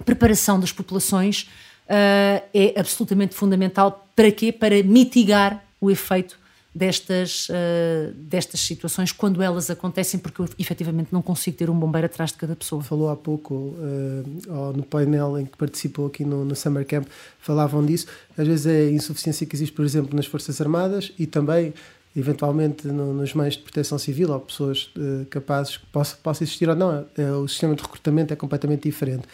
preparação 0.04 0.60
das 0.60 0.72
populações 0.72 1.48
é 1.90 2.74
absolutamente 2.78 3.34
fundamental. 3.34 4.06
Para 4.14 4.30
quê? 4.30 4.52
Para 4.52 4.82
mitigar 4.82 5.64
o 5.80 5.90
efeito 5.90 6.38
destas, 6.78 7.48
uh, 7.48 8.14
destas 8.14 8.60
situações 8.60 9.10
quando 9.10 9.42
elas 9.42 9.68
acontecem, 9.68 10.20
porque 10.20 10.40
eu 10.40 10.48
efetivamente 10.58 11.12
não 11.12 11.20
consigo 11.20 11.56
ter 11.56 11.68
um 11.68 11.78
bombeiro 11.78 12.06
atrás 12.06 12.30
de 12.30 12.38
cada 12.38 12.54
pessoa. 12.54 12.82
Falou 12.82 13.10
há 13.10 13.16
pouco 13.16 13.54
uh, 13.54 14.72
no 14.76 14.84
painel 14.84 15.38
em 15.38 15.44
que 15.44 15.56
participou 15.56 16.06
aqui 16.06 16.24
no, 16.24 16.44
no 16.44 16.54
Summer 16.54 16.86
Camp, 16.86 17.06
falavam 17.40 17.84
disso. 17.84 18.06
Às 18.36 18.46
vezes 18.46 18.66
é 18.66 18.86
a 18.86 18.90
insuficiência 18.90 19.44
que 19.44 19.56
existe, 19.56 19.74
por 19.74 19.84
exemplo, 19.84 20.14
nas 20.14 20.26
Forças 20.26 20.60
Armadas 20.60 21.12
e 21.18 21.26
também 21.26 21.74
eventualmente 22.16 22.86
no, 22.88 23.12
nos 23.12 23.34
meios 23.34 23.54
de 23.54 23.62
proteção 23.62 23.98
civil 23.98 24.30
ou 24.30 24.40
pessoas 24.40 24.90
uh, 24.96 25.26
capazes 25.26 25.78
que 25.78 25.86
possa, 25.86 26.16
possa 26.22 26.44
existir 26.44 26.68
ou 26.68 26.76
não. 26.76 27.04
É, 27.16 27.32
o 27.32 27.48
sistema 27.48 27.74
de 27.74 27.82
recrutamento 27.82 28.32
é 28.32 28.36
completamente 28.36 28.84
diferente. 28.84 29.24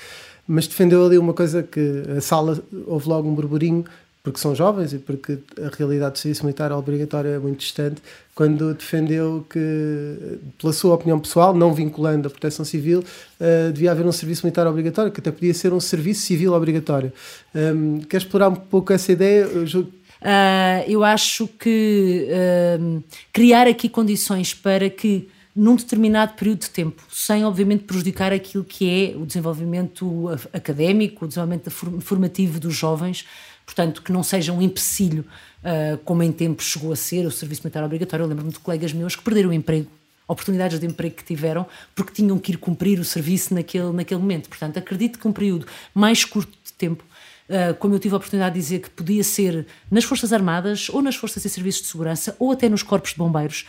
Mas 0.47 0.67
defendeu 0.67 1.05
ali 1.05 1.17
uma 1.17 1.33
coisa 1.33 1.63
que 1.63 2.03
a 2.17 2.21
sala 2.21 2.63
houve 2.87 3.09
logo 3.09 3.29
um 3.29 3.35
burburinho 3.35 3.85
porque 4.25 4.40
são 4.40 4.54
jovens 4.54 4.95
e 4.95 4.99
porque 4.99 5.38
a 5.62 5.76
realidade 5.76 6.12
do 6.12 6.19
serviço 6.19 6.45
militar 6.47 6.73
obrigatório 6.73 7.31
é 7.31 7.38
muito 7.38 7.59
distante, 7.59 8.02
quando 8.35 8.73
defendeu 8.73 9.47
que, 9.50 10.38
pela 10.59 10.73
sua 10.73 10.95
opinião 10.95 11.21
pessoal, 11.21 11.54
não 11.54 11.75
vinculando 11.75 12.26
a 12.26 12.31
proteção 12.31 12.64
civil, 12.64 13.00
uh, 13.00 13.71
devia 13.71 13.93
haver 13.93 14.07
um 14.07 14.11
serviço 14.11 14.47
militar 14.47 14.66
obrigatório, 14.66 15.12
que 15.12 15.21
até 15.21 15.31
podia 15.31 15.52
ser 15.52 15.75
um 15.75 15.78
serviço 15.78 16.23
civil 16.23 16.54
obrigatório. 16.54 17.12
Um, 17.54 18.00
quer 18.00 18.16
explorar 18.16 18.49
um 18.49 18.54
pouco 18.54 18.95
essa 18.95 19.12
ideia? 19.12 19.43
Eu, 19.43 19.83
uh, 19.83 19.93
eu 20.88 21.04
acho 21.04 21.47
que 21.47 22.26
uh, 22.31 23.04
criar 23.31 23.69
aqui 23.69 23.90
condições 23.90 24.54
para 24.54 24.88
que 24.88 25.28
num 25.55 25.77
determinado 25.77 26.35
período 26.35 26.63
de 26.63 26.71
tempo, 26.71 27.03
sem 27.11 27.45
obviamente 27.45 27.85
prejudicar 27.85 28.33
aquilo 28.33 28.65
que 28.65 28.91
é 28.91 29.17
o 29.17 29.25
desenvolvimento 29.25 30.29
académico, 30.53 31.25
o 31.25 31.29
desenvolvimento 31.29 31.71
formativo 31.71 32.59
dos 32.59 32.75
jovens, 32.75 33.25
portanto, 33.65 34.03
que 34.03 34.11
não 34.11 34.23
seja 34.23 34.53
um 34.53 34.61
empecilho, 34.61 35.25
uh, 35.63 35.97
como 35.99 36.23
em 36.23 36.33
tempo 36.33 36.63
chegou 36.63 36.93
a 36.93 36.97
ser 36.97 37.25
o 37.25 37.31
serviço 37.31 37.63
militar 37.63 37.85
obrigatório. 37.85 38.25
Eu 38.25 38.29
lembro-me 38.29 38.51
de 38.51 38.59
colegas 38.59 38.93
meus 38.93 39.15
que 39.15 39.23
perderam 39.23 39.51
o 39.51 39.53
emprego, 39.53 39.89
oportunidades 40.27 40.81
de 40.81 40.87
emprego 40.87 41.15
que 41.15 41.25
tiveram, 41.25 41.67
porque 41.95 42.13
tinham 42.13 42.37
que 42.39 42.53
ir 42.53 42.57
cumprir 42.57 42.99
o 42.99 43.05
serviço 43.05 43.55
naquele, 43.55 43.93
naquele 43.93 44.21
momento. 44.21 44.49
Portanto, 44.49 44.79
acredito 44.79 45.21
que 45.21 45.29
um 45.29 45.33
período 45.33 45.67
mais 45.95 46.25
curto 46.25 46.53
de 46.65 46.73
tempo, 46.73 47.05
uh, 47.49 47.75
como 47.75 47.95
eu 47.95 48.01
tive 48.01 48.15
a 48.15 48.17
oportunidade 48.17 48.57
de 48.57 48.61
dizer, 48.61 48.81
que 48.81 48.91
podia 48.91 49.23
ser 49.23 49.69
nas 49.89 50.03
Forças 50.03 50.33
Armadas, 50.33 50.89
ou 50.89 51.01
nas 51.01 51.15
Forças 51.15 51.45
e 51.45 51.49
Serviços 51.49 51.83
de 51.83 51.89
Segurança, 51.89 52.35
ou 52.41 52.51
até 52.51 52.69
nos 52.69 52.83
Corpos 52.83 53.13
de 53.13 53.19
Bombeiros, 53.19 53.67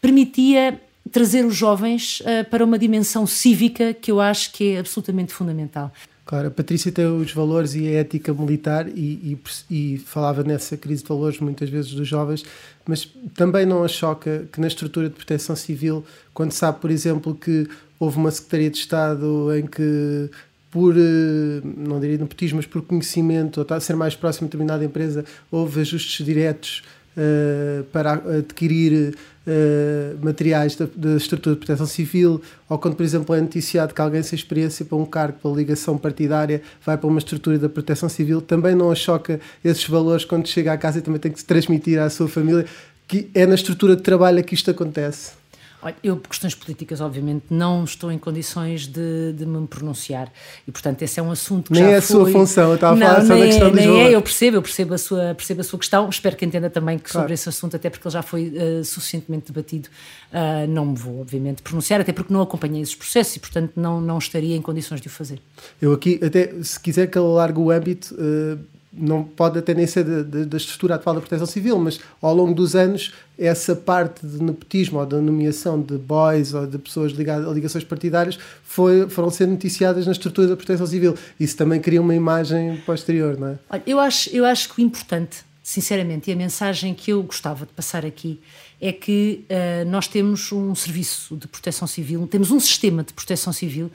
permitia 0.00 0.80
trazer 1.10 1.44
os 1.44 1.54
jovens 1.54 2.20
uh, 2.20 2.48
para 2.50 2.64
uma 2.64 2.78
dimensão 2.78 3.26
cívica 3.26 3.92
que 3.94 4.10
eu 4.10 4.20
acho 4.20 4.52
que 4.52 4.72
é 4.72 4.78
absolutamente 4.78 5.32
fundamental. 5.32 5.92
Claro, 6.24 6.46
a 6.46 6.50
Patrícia 6.50 6.92
tem 6.92 7.06
os 7.06 7.32
valores 7.32 7.74
e 7.74 7.88
a 7.88 8.00
ética 8.00 8.32
militar 8.32 8.86
e, 8.86 9.36
e, 9.68 9.94
e, 9.94 9.98
falava 9.98 10.44
nessa 10.44 10.76
crise 10.76 11.02
de 11.02 11.08
valores 11.08 11.40
muitas 11.40 11.68
vezes 11.68 11.92
dos 11.92 12.06
jovens, 12.06 12.44
mas 12.86 13.08
também 13.34 13.66
não 13.66 13.82
a 13.82 13.88
choca 13.88 14.46
que 14.52 14.60
na 14.60 14.68
estrutura 14.68 15.08
de 15.08 15.16
proteção 15.16 15.56
civil, 15.56 16.04
quando 16.32 16.52
sabe, 16.52 16.78
por 16.78 16.88
exemplo, 16.88 17.34
que 17.34 17.68
houve 17.98 18.16
uma 18.16 18.30
Secretaria 18.30 18.70
de 18.70 18.78
Estado 18.78 19.52
em 19.56 19.66
que 19.66 20.30
por, 20.70 20.94
eh, 20.96 21.60
não 21.64 21.98
diria 21.98 22.16
nepotismo, 22.16 22.58
mas 22.58 22.66
por 22.66 22.82
conhecimento, 22.82 23.58
ou 23.68 23.76
a 23.76 23.80
ser 23.80 23.96
mais 23.96 24.14
próximo 24.14 24.46
de 24.46 24.52
determinada 24.52 24.84
empresa, 24.84 25.24
houve 25.50 25.80
ajustes 25.80 26.24
diretos 26.24 26.84
uh, 27.20 27.84
para 27.84 28.14
adquirir 28.14 29.14
uh, 29.46 30.24
materiais 30.24 30.74
da, 30.74 30.86
da, 30.96 31.16
estrutura 31.16 31.54
de 31.54 31.60
proteção 31.60 31.86
civil, 31.86 32.40
ou 32.68 32.78
quando, 32.78 32.96
por 32.96 33.02
exemplo, 33.02 33.34
é 33.34 33.40
noticiado 33.40 33.92
que 33.92 34.00
alguém 34.00 34.22
sem 34.22 34.36
experiência 34.36 34.84
para 34.84 34.96
um 34.96 35.04
cargo, 35.04 35.38
para 35.40 35.50
ligação 35.50 35.98
partidária, 35.98 36.62
vai 36.84 36.96
para 36.96 37.06
uma 37.06 37.18
estrutura 37.18 37.58
da 37.58 37.68
proteção 37.68 38.08
civil, 38.08 38.40
também 38.40 38.74
não 38.74 38.90
a 38.90 38.94
choca 38.94 39.38
esses 39.64 39.86
valores 39.86 40.24
quando 40.24 40.46
chega 40.48 40.72
à 40.72 40.78
casa 40.78 40.98
e 40.98 41.02
também 41.02 41.20
tem 41.20 41.30
que 41.30 41.38
se 41.38 41.44
transmitir 41.44 42.00
à 42.00 42.08
sua 42.08 42.28
família 42.28 42.64
que 43.06 43.28
é 43.34 43.44
na 43.44 43.56
estrutura 43.56 43.96
de 43.96 44.02
trabalho 44.02 44.42
que 44.44 44.54
isto 44.54 44.70
acontece. 44.70 45.39
Olha, 45.82 45.96
eu, 46.04 46.16
por 46.16 46.28
questões 46.28 46.54
políticas, 46.54 47.00
obviamente, 47.00 47.46
não 47.48 47.84
estou 47.84 48.12
em 48.12 48.18
condições 48.18 48.86
de, 48.86 49.32
de 49.32 49.46
me 49.46 49.66
pronunciar. 49.66 50.30
E, 50.68 50.70
portanto, 50.70 51.00
esse 51.02 51.18
é 51.18 51.22
um 51.22 51.30
assunto 51.30 51.72
que 51.72 51.72
nem 51.72 51.84
já 51.84 51.90
é 51.90 51.96
a 51.96 52.02
foi... 52.02 52.16
sua 52.16 52.30
função, 52.30 52.68
eu 52.68 52.74
estava 52.74 52.96
a 52.96 52.98
falar 52.98 53.26
só 53.26 53.38
da 53.38 53.46
questão 53.46 53.70
nem 53.70 53.90
de 53.90 53.98
é, 53.98 54.14
eu 54.14 54.22
percebo, 54.22 54.56
eu 54.58 54.62
percebo 54.62 54.94
a, 54.94 54.98
sua, 54.98 55.34
percebo 55.34 55.60
a 55.60 55.64
sua 55.64 55.78
questão. 55.78 56.08
Espero 56.08 56.36
que 56.36 56.44
entenda 56.44 56.68
também 56.68 56.98
que 56.98 57.10
claro. 57.10 57.22
sobre 57.22 57.34
esse 57.34 57.48
assunto, 57.48 57.76
até 57.76 57.88
porque 57.88 58.06
ele 58.06 58.12
já 58.12 58.22
foi 58.22 58.48
uh, 58.48 58.84
suficientemente 58.84 59.52
debatido, 59.52 59.88
uh, 60.32 60.68
não 60.68 60.86
me 60.86 60.96
vou, 60.96 61.20
obviamente, 61.20 61.62
pronunciar, 61.62 62.00
até 62.00 62.12
porque 62.12 62.32
não 62.32 62.42
acompanhei 62.42 62.82
esses 62.82 62.94
processos 62.94 63.36
e, 63.36 63.40
portanto, 63.40 63.72
não, 63.76 64.00
não 64.00 64.18
estaria 64.18 64.54
em 64.54 64.62
condições 64.62 65.00
de 65.00 65.08
o 65.08 65.10
fazer. 65.10 65.40
Eu 65.80 65.92
aqui, 65.92 66.20
até, 66.22 66.52
se 66.62 66.78
quiser 66.78 67.06
que 67.06 67.16
eu 67.16 67.32
largue 67.32 67.58
o 67.58 67.70
âmbito... 67.70 68.14
Uh, 68.14 68.79
não 68.92 69.22
pode 69.22 69.58
até 69.58 69.72
nem 69.72 69.86
ser 69.86 70.04
da 70.04 70.56
estrutura 70.56 70.96
atual 70.96 71.14
da 71.14 71.20
proteção 71.20 71.46
civil, 71.46 71.78
mas 71.78 72.00
ao 72.20 72.34
longo 72.34 72.52
dos 72.52 72.74
anos 72.74 73.14
essa 73.38 73.74
parte 73.76 74.26
de 74.26 74.42
nepotismo 74.42 74.98
ou 74.98 75.06
da 75.06 75.20
nomeação 75.20 75.80
de 75.80 75.96
boys 75.96 76.52
ou 76.52 76.66
de 76.66 76.76
pessoas 76.76 77.12
ligadas 77.12 77.48
a 77.48 77.52
ligações 77.52 77.84
partidárias 77.84 78.38
foi, 78.64 79.08
foram 79.08 79.30
sendo 79.30 79.52
noticiadas 79.52 80.06
na 80.06 80.12
estrutura 80.12 80.48
da 80.48 80.56
proteção 80.56 80.86
civil. 80.86 81.16
Isso 81.38 81.56
também 81.56 81.80
cria 81.80 82.00
uma 82.00 82.14
imagem 82.14 82.76
posterior, 82.84 83.38
não 83.38 83.48
é? 83.48 83.58
Olha, 83.70 83.82
eu 83.86 83.98
acho, 84.00 84.28
eu 84.30 84.44
acho 84.44 84.74
que 84.74 84.80
o 84.80 84.84
importante, 84.84 85.38
sinceramente, 85.62 86.28
e 86.28 86.32
a 86.32 86.36
mensagem 86.36 86.92
que 86.92 87.12
eu 87.12 87.22
gostava 87.22 87.64
de 87.64 87.72
passar 87.72 88.04
aqui 88.04 88.40
é 88.80 88.92
que 88.92 89.44
uh, 89.48 89.88
nós 89.88 90.08
temos 90.08 90.50
um 90.50 90.74
serviço 90.74 91.36
de 91.36 91.46
proteção 91.46 91.86
civil, 91.86 92.26
temos 92.26 92.50
um 92.50 92.58
sistema 92.58 93.04
de 93.04 93.12
proteção 93.12 93.52
civil 93.52 93.90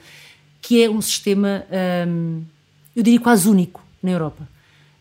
que 0.66 0.82
é 0.82 0.90
um 0.90 1.00
sistema, 1.00 1.64
um, 2.08 2.42
eu 2.96 3.02
diria 3.02 3.20
quase 3.20 3.48
único 3.48 3.84
na 4.02 4.10
Europa. 4.10 4.48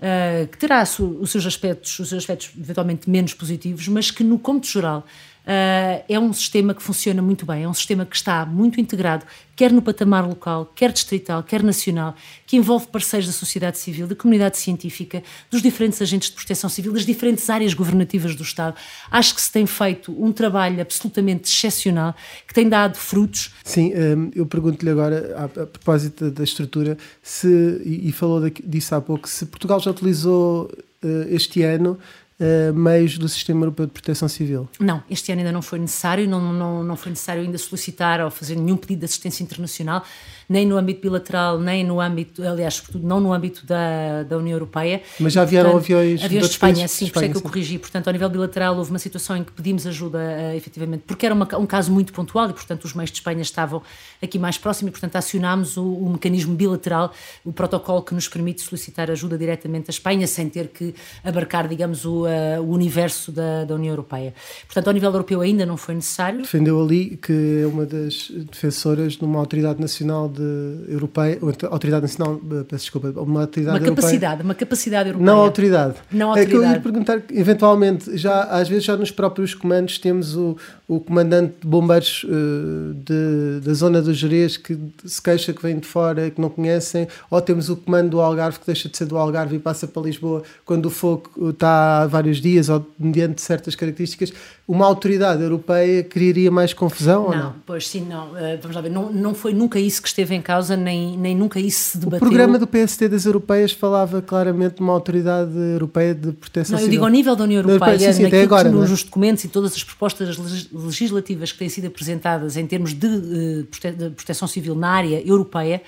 Uh, 0.06 0.46
que 0.48 0.58
terá 0.60 0.84
os 0.84 1.32
seus 1.32 1.48
aspectos, 1.48 1.98
os 1.98 2.10
seus 2.10 2.22
aspectos 2.22 2.52
eventualmente 2.56 3.10
menos 3.10 3.34
positivos, 3.34 3.88
mas 3.88 4.12
que 4.12 4.24
no 4.24 4.38
cômputo 4.38 4.68
geral 4.68 5.04
Uh, 5.46 6.02
é 6.10 6.20
um 6.20 6.34
sistema 6.34 6.74
que 6.74 6.82
funciona 6.82 7.22
muito 7.22 7.46
bem, 7.46 7.64
é 7.64 7.70
um 7.70 7.74
sistema 7.74 8.04
que 8.04 8.16
está 8.16 8.44
muito 8.48 8.82
integrado, 8.82 9.24
quer 9.56 9.72
no 9.72 9.80
patamar 9.80 10.28
local, 10.28 10.66
quer 10.74 10.92
distrital, 10.92 11.44
quer 11.44 11.62
nacional, 11.62 12.16
que 12.48 12.58
envolve 12.58 12.88
parceiros 12.88 13.28
da 13.28 13.32
sociedade 13.32 13.78
civil, 13.78 14.08
da 14.08 14.16
comunidade 14.16 14.58
científica, 14.58 15.22
dos 15.52 15.62
diferentes 15.62 16.02
agentes 16.02 16.30
de 16.30 16.36
proteção 16.36 16.68
civil, 16.68 16.92
das 16.92 17.06
diferentes 17.06 17.48
áreas 17.48 17.76
governativas 17.76 18.36
do 18.36 18.42
Estado. 18.42 18.76
Acho 19.12 19.36
que 19.36 19.42
se 19.42 19.52
tem 19.52 19.68
feito 19.68 20.12
um 20.20 20.32
trabalho 20.32 20.82
absolutamente 20.82 21.48
excepcional, 21.48 22.16
que 22.48 22.54
tem 22.54 22.68
dado 22.68 22.98
frutos. 22.98 23.54
Sim, 23.64 23.94
um, 23.94 24.32
eu 24.34 24.48
pergunto-lhe 24.48 24.90
agora, 24.90 25.36
a, 25.38 25.44
a, 25.46 25.68
propósito 25.68 26.32
da 26.32 26.44
estrutura, 26.44 26.98
se, 27.22 27.48
e, 27.86 28.10
e 28.10 28.12
falou 28.12 28.42
disso 28.50 28.96
há 28.96 29.02
pouco, 29.02 29.30
se 29.30 29.46
Portugal 29.46 29.80
já 29.80 29.92
utilizou 29.92 30.72
uh, 31.04 31.08
este 31.30 31.62
ano 31.62 32.00
uh, 32.40 32.74
meios 32.74 33.18
do 33.18 33.28
Sistema 33.28 33.62
Europeu 33.62 33.86
de 33.86 33.92
Proteção 33.92 34.28
Civil? 34.28 34.68
Não, 34.80 35.04
este 35.10 35.32
ano 35.32 35.42
ainda 35.42 35.52
não 35.52 35.62
foi 35.62 35.80
necessário, 35.80 36.28
não, 36.28 36.54
não, 36.54 36.84
não 36.84 36.96
foi 36.96 37.12
necessário 37.12 37.42
ainda 37.42 37.58
solicitar 37.58 38.22
ou 38.22 38.32
fazer 38.32 38.56
nenhum 38.56 38.78
pedido 38.78 39.00
de 39.00 39.06
assistência 39.06 39.44
internacional 39.44 40.04
nem 40.48 40.66
no 40.66 40.78
âmbito 40.78 41.02
bilateral, 41.02 41.60
nem 41.60 41.84
no 41.84 42.00
âmbito, 42.00 42.44
aliás, 42.44 42.82
não 42.94 43.20
no 43.20 43.34
âmbito 43.34 43.66
da, 43.66 44.24
da 44.24 44.38
União 44.38 44.54
Europeia. 44.54 45.02
Mas 45.20 45.34
já 45.34 45.44
vieram 45.44 45.72
portanto, 45.72 45.84
aviões, 45.84 46.24
aviões 46.24 46.46
de 46.46 46.52
Espanha, 46.52 46.76
países, 46.76 46.92
sim, 46.92 47.08
por 47.08 47.24
isso 47.24 47.26
é 47.26 47.30
que 47.30 47.38
eu 47.38 47.42
corrigi. 47.42 47.80
Portanto, 47.80 48.08
ao 48.08 48.14
nível 48.14 48.30
bilateral 48.30 48.78
houve 48.78 48.92
uma 48.92 49.00
situação 49.00 49.36
em 49.36 49.44
que 49.44 49.52
pedimos 49.52 49.88
ajuda, 49.88 50.20
uh, 50.20 50.56
efetivamente, 50.56 51.04
porque 51.08 51.26
era 51.26 51.34
uma, 51.34 51.48
um 51.58 51.66
caso 51.66 51.92
muito 51.92 52.14
pontual 52.14 52.50
e, 52.50 52.54
portanto, 52.54 52.86
os 52.86 52.94
meios 52.94 53.12
de 53.12 53.18
Espanha 53.18 53.42
estavam 53.42 53.82
aqui 54.22 54.38
mais 54.38 54.58
próximos 54.58 54.90
e, 54.90 54.92
portanto, 54.92 55.16
acionámos 55.16 55.78
o, 55.78 55.84
o 55.84 56.10
mecanismo 56.12 56.56
bilateral, 56.56 57.12
o 57.44 57.52
protocolo 57.52 58.04
que 58.04 58.14
nos 58.14 58.28
permite 58.28 58.62
solicitar 58.62 59.10
ajuda 59.10 59.38
diretamente 59.38 59.90
à 59.90 59.92
Espanha, 59.92 60.28
sem 60.28 60.48
ter 60.50 60.68
que 60.68 60.94
abarcar, 61.24 61.68
digamos, 61.68 62.06
o, 62.06 62.25
uh, 62.26 62.62
o 62.62 62.72
universo 62.72 63.32
da, 63.32 63.66
da 63.66 63.76
União 63.76 63.92
Europeia. 63.92 64.34
Portanto, 64.66 64.88
ao 64.88 64.94
nível 64.94 65.10
europeu 65.10 65.42
ainda 65.42 65.66
não 65.66 65.78
foi 65.78 65.96
necessário. 65.96 66.42
Defendeu 66.42 66.82
ali 66.82 67.18
que 67.18 67.62
é 67.64 67.68
uma 67.68 67.86
das 67.86 68.32
defensoras 68.52 69.14
de 69.14 69.24
uma 69.24 69.40
autoridade 69.40 69.80
nacional 69.80 70.30
de 70.30 70.92
europeia, 70.92 71.40
autoridade 71.70 72.04
nacional, 72.04 72.40
eh, 72.52 72.64
peço 72.68 72.86
desculpa, 72.86 73.14
uma 73.20 73.42
autoridade 73.42 73.80
uma 73.80 73.96
capacidade, 73.96 74.44
uma 74.44 74.56
capacidade 74.56 75.10
europeia. 75.10 75.26
Não 75.26 75.42
autoridade. 75.42 75.96
Não 76.12 76.30
autoridade. 76.30 76.56
É 76.56 76.60
que 76.60 76.66
eu 76.66 76.72
ia 76.72 76.80
perguntar, 76.80 77.22
eventualmente, 77.32 78.18
já 78.18 78.44
às 78.44 78.68
vezes 78.68 78.84
já 78.84 78.96
nos 78.96 79.12
próprios 79.12 79.54
comandos 79.54 79.98
temos 79.98 80.36
o, 80.36 80.58
o 80.88 81.00
comandante 81.00 81.56
de 81.62 81.68
bombeiros 81.68 82.24
uh, 82.24 82.94
de, 82.94 83.66
da 83.66 83.74
zona 83.74 84.02
do 84.02 84.14
Jerez 84.14 84.58
que 84.58 84.78
se 85.06 85.22
queixa 85.22 85.54
que 85.54 85.62
vem 85.62 85.80
de 85.80 85.88
fora, 85.88 86.30
que 86.30 86.40
não 86.40 86.50
conhecem, 86.50 87.08
ou 87.30 87.42
temos 87.42 87.70
o 87.70 87.76
comando 87.76 88.12
do 88.12 88.22
Algarve 88.22 88.60
que 88.60 88.66
deixa 88.66 88.90
de 88.90 88.98
ser 88.98 89.06
do 89.06 89.18
Algarve 89.18 89.56
e 89.56 89.60
passa 89.60 89.88
para 89.88 90.02
Lisboa 90.02 90.44
quando 90.64 90.88
o 90.88 90.90
fogo 90.90 91.50
está 91.50 92.06
vários 92.16 92.42
dias 92.42 92.70
ou 92.70 92.86
mediante 92.98 93.42
certas 93.42 93.76
características. 93.76 94.32
Uma 94.66 94.86
autoridade 94.86 95.44
europeia 95.44 96.02
criaria 96.04 96.50
mais 96.50 96.74
confusão 96.74 97.24
não, 97.24 97.30
ou 97.30 97.36
não? 97.36 97.56
Pois 97.66 97.88
sim, 97.88 98.02
não. 98.02 98.30
Uh, 98.30 98.58
vamos 98.62 98.76
lá 98.76 98.82
ver, 98.82 98.90
não, 98.90 99.12
não 99.12 99.34
foi 99.36 99.54
nunca 99.54 99.78
isso 99.80 100.02
que 100.02 100.08
esteve 100.08 100.34
em 100.34 100.42
causa, 100.42 100.78
nem, 100.78 101.18
nem 101.18 101.36
nunca 101.36 101.60
isso 101.60 101.92
se 101.92 101.98
debateu. 101.98 102.18
O 102.18 102.30
programa 102.30 102.58
do 102.58 102.66
PST 102.66 103.10
das 103.10 103.26
europeias 103.26 103.74
falava 103.74 104.22
claramente 104.22 104.76
de 104.76 104.82
uma 104.82 104.94
autoridade 104.94 105.56
europeia 105.56 106.16
de 106.16 106.32
proteção 106.32 106.74
não, 106.74 106.80
civil. 106.80 106.88
Eu 106.88 106.92
digo 106.92 107.04
ao 107.04 107.12
nível 107.12 107.36
da 107.36 107.44
União 107.44 107.62
Europeia, 107.62 108.00
sim, 108.00 108.14
sim, 108.14 108.26
até 108.26 108.44
agora, 108.44 108.70
nos 108.70 109.02
é? 109.02 109.04
documentos 109.04 109.44
e 109.44 109.48
todas 109.50 109.74
as 109.74 109.84
propostas 109.84 110.38
legislativas 110.72 111.52
que 111.52 111.60
têm 111.60 111.70
sido 111.70 111.88
apresentadas 111.88 112.56
em 112.56 112.66
termos 112.66 112.94
de, 112.94 113.66
prote 113.70 113.92
de 113.92 114.10
proteção 114.12 114.48
civil 114.48 114.76
na 114.76 114.90
área 114.90 115.22
europeia, 115.28 115.82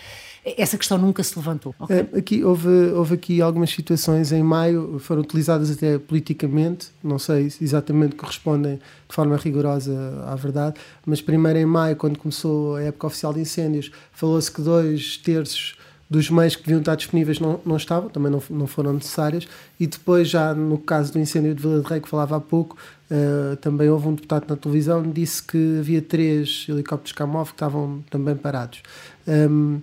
essa 0.58 0.78
questão 0.78 0.98
nunca 0.98 1.24
se 1.24 1.38
levantou. 1.38 1.74
Okay? 1.80 1.98
É, 1.98 2.18
aqui 2.18 2.44
houve, 2.44 2.70
houve 2.94 3.16
aqui 3.16 3.42
algumas 3.42 3.70
situações 3.70 4.32
em 4.32 4.44
maio, 4.44 5.00
foram 5.00 5.22
utilizadas 5.22 5.72
até 5.72 5.98
politicamente, 5.98 6.90
não 7.04 7.20
sei 7.20 7.50
se 7.50 7.64
exatamente 7.64 8.16
correspondem 8.16 8.76
de 8.76 9.16
forma 9.16 9.36
rigorosa 9.36 10.24
à 10.26 10.36
verdade, 10.36 10.80
mas 11.06 11.22
primeiro 11.22 11.60
em 11.60 11.66
maio, 11.66 11.96
quando 11.96 12.18
começou 12.18 12.76
a 12.76 12.84
época 12.84 13.08
oficial 13.08 13.34
de 13.34 13.42
incêndios, 13.42 13.92
falou-se 14.12 14.52
que 14.52 14.62
dois 14.62 15.18
terços 15.18 15.78
dos 16.10 16.30
meios 16.30 16.56
que 16.56 16.64
deviam 16.64 16.80
estar 16.80 16.96
disponíveis 16.96 17.40
não, 17.40 17.60
não 17.66 17.76
estavam, 17.76 18.10
também 18.10 18.32
não, 18.32 18.42
não 18.50 18.66
foram 18.66 18.94
necessários, 18.94 19.48
e 19.80 19.86
depois 19.86 20.30
já 20.30 20.54
no 20.54 20.78
caso 20.78 21.12
do 21.12 21.20
incêndio 21.20 21.54
de 21.54 21.62
Vila 21.62 21.82
de 21.82 21.88
Rei, 21.88 22.00
que 22.00 22.08
falava 22.08 22.38
há 22.38 22.40
pouco, 22.40 22.78
uh, 23.12 23.56
também 23.58 23.90
houve 23.90 24.08
um 24.08 24.14
deputado 24.14 24.46
na 24.48 24.56
televisão 24.56 25.04
que 25.04 25.10
disse 25.10 25.44
que 25.44 25.80
havia 25.80 26.02
três 26.02 26.66
helicópteros 26.70 27.12
Kamov 27.12 27.50
que 27.50 27.56
estavam 27.56 28.04
também 28.10 28.36
parados. 28.36 28.82
Um, 29.28 29.82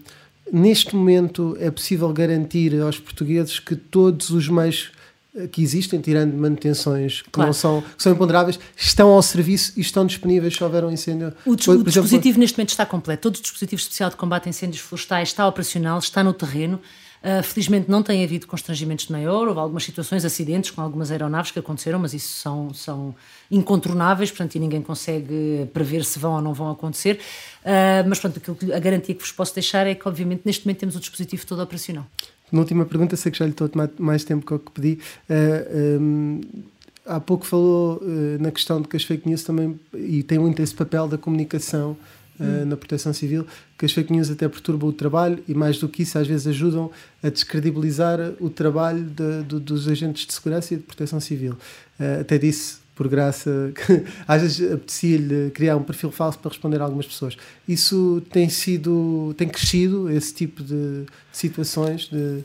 neste 0.52 0.94
momento 0.94 1.56
é 1.58 1.70
possível 1.70 2.12
garantir 2.12 2.80
aos 2.80 2.98
portugueses 2.98 3.58
que 3.58 3.74
todos 3.74 4.30
os 4.30 4.48
meios 4.48 4.92
que 5.50 5.62
existem, 5.62 6.00
tirando 6.00 6.32
manutenções 6.34 7.22
que 7.22 7.30
claro. 7.30 7.48
não 7.48 7.52
são, 7.52 7.82
que 7.82 8.02
são 8.02 8.12
imponderáveis, 8.12 8.58
estão 8.76 9.08
ao 9.08 9.20
serviço 9.20 9.72
e 9.76 9.80
estão 9.80 10.06
disponíveis 10.06 10.54
se 10.54 10.62
houver 10.62 10.84
um 10.84 10.90
incêndio. 10.90 11.32
O, 11.44 11.56
dis 11.56 11.66
o 11.66 11.82
dispositivo 11.82 12.18
exemplo, 12.20 12.40
neste 12.40 12.56
momento 12.56 12.70
está 12.70 12.86
completo. 12.86 13.22
Todo 13.22 13.36
o 13.36 13.42
dispositivo 13.42 13.80
especial 13.80 14.10
de 14.10 14.16
combate 14.16 14.46
a 14.46 14.50
incêndios 14.50 14.80
florestais 14.80 15.30
está 15.30 15.48
operacional, 15.48 15.98
está 15.98 16.22
no 16.22 16.32
terreno. 16.32 16.80
Uh, 17.24 17.42
felizmente 17.42 17.90
não 17.90 18.02
tem 18.02 18.22
havido 18.22 18.46
constrangimentos 18.46 19.06
de 19.06 19.12
maior, 19.12 19.48
houve 19.48 19.58
algumas 19.58 19.82
situações, 19.82 20.26
acidentes 20.26 20.70
com 20.70 20.82
algumas 20.82 21.10
aeronaves 21.10 21.50
que 21.50 21.58
aconteceram, 21.58 21.98
mas 21.98 22.12
isso 22.12 22.34
são, 22.34 22.74
são 22.74 23.14
incontornáveis, 23.50 24.30
portanto, 24.30 24.56
e 24.56 24.58
ninguém 24.58 24.82
consegue 24.82 25.66
prever 25.72 26.04
se 26.04 26.18
vão 26.18 26.34
ou 26.34 26.42
não 26.42 26.52
vão 26.52 26.70
acontecer. 26.70 27.18
Uh, 27.62 28.06
mas, 28.06 28.20
pronto, 28.20 28.40
a 28.74 28.78
garantia 28.78 29.14
que 29.14 29.22
vos 29.22 29.32
posso 29.32 29.54
deixar 29.54 29.86
é 29.86 29.94
que, 29.94 30.06
obviamente, 30.06 30.42
neste 30.44 30.66
momento 30.66 30.80
temos 30.80 30.96
o 30.96 31.00
dispositivo 31.00 31.46
todo 31.46 31.62
operacional. 31.62 32.04
Na 32.52 32.60
última 32.60 32.84
pergunta, 32.84 33.16
sei 33.16 33.32
que 33.32 33.38
já 33.38 33.46
lhe 33.46 33.52
estou 33.52 33.64
a 33.64 33.68
tomar 33.68 33.90
mais 33.98 34.22
tempo 34.22 34.44
que 34.44 34.52
o 34.52 34.58
que 34.58 34.70
pedi. 34.70 34.92
Uh, 34.92 35.32
eh, 35.32 35.98
um, 35.98 36.40
há 37.06 37.18
pouco 37.20 37.46
falou 37.46 37.96
uh, 38.02 38.42
na 38.42 38.50
questão 38.50 38.82
de 38.82 38.88
que 38.88 38.96
as 38.96 39.02
fake 39.02 39.26
news 39.26 39.42
também, 39.42 39.80
e 39.94 40.22
tem 40.22 40.38
muito 40.38 40.60
esse 40.60 40.74
papel 40.74 41.08
da 41.08 41.16
comunicação 41.16 41.96
hum. 42.40 42.64
na 42.66 42.76
proteção 42.76 43.12
civil, 43.12 43.46
que 43.78 43.84
as 43.84 43.92
fake 43.92 44.12
news 44.12 44.30
até 44.30 44.48
perturbam 44.48 44.88
o 44.88 44.92
trabalho 44.92 45.42
e, 45.48 45.54
mais 45.54 45.78
do 45.78 45.88
que 45.88 46.02
isso, 46.02 46.18
às 46.18 46.26
vezes 46.26 46.46
ajudam 46.46 46.90
a 47.22 47.28
descredibilizar 47.28 48.18
o 48.40 48.50
trabalho 48.50 49.04
de, 49.04 49.42
de, 49.44 49.60
dos 49.60 49.88
agentes 49.88 50.26
de 50.26 50.32
segurança 50.32 50.74
e 50.74 50.76
de 50.76 50.82
proteção 50.82 51.20
civil. 51.20 51.56
até 52.20 52.38
disse 52.38 52.84
por 52.94 53.08
graça, 53.08 53.72
que 53.74 54.04
às 54.26 54.42
vezes 54.42 54.72
apetecia-lhe 54.72 55.50
criar 55.50 55.76
um 55.76 55.82
perfil 55.82 56.10
falso 56.10 56.38
para 56.38 56.50
responder 56.50 56.80
a 56.80 56.84
algumas 56.84 57.06
pessoas. 57.06 57.36
Isso 57.66 58.22
tem 58.30 58.48
sido, 58.48 59.34
tem 59.36 59.48
crescido, 59.48 60.10
esse 60.10 60.32
tipo 60.32 60.62
de 60.62 61.04
situações 61.32 62.02
de 62.02 62.44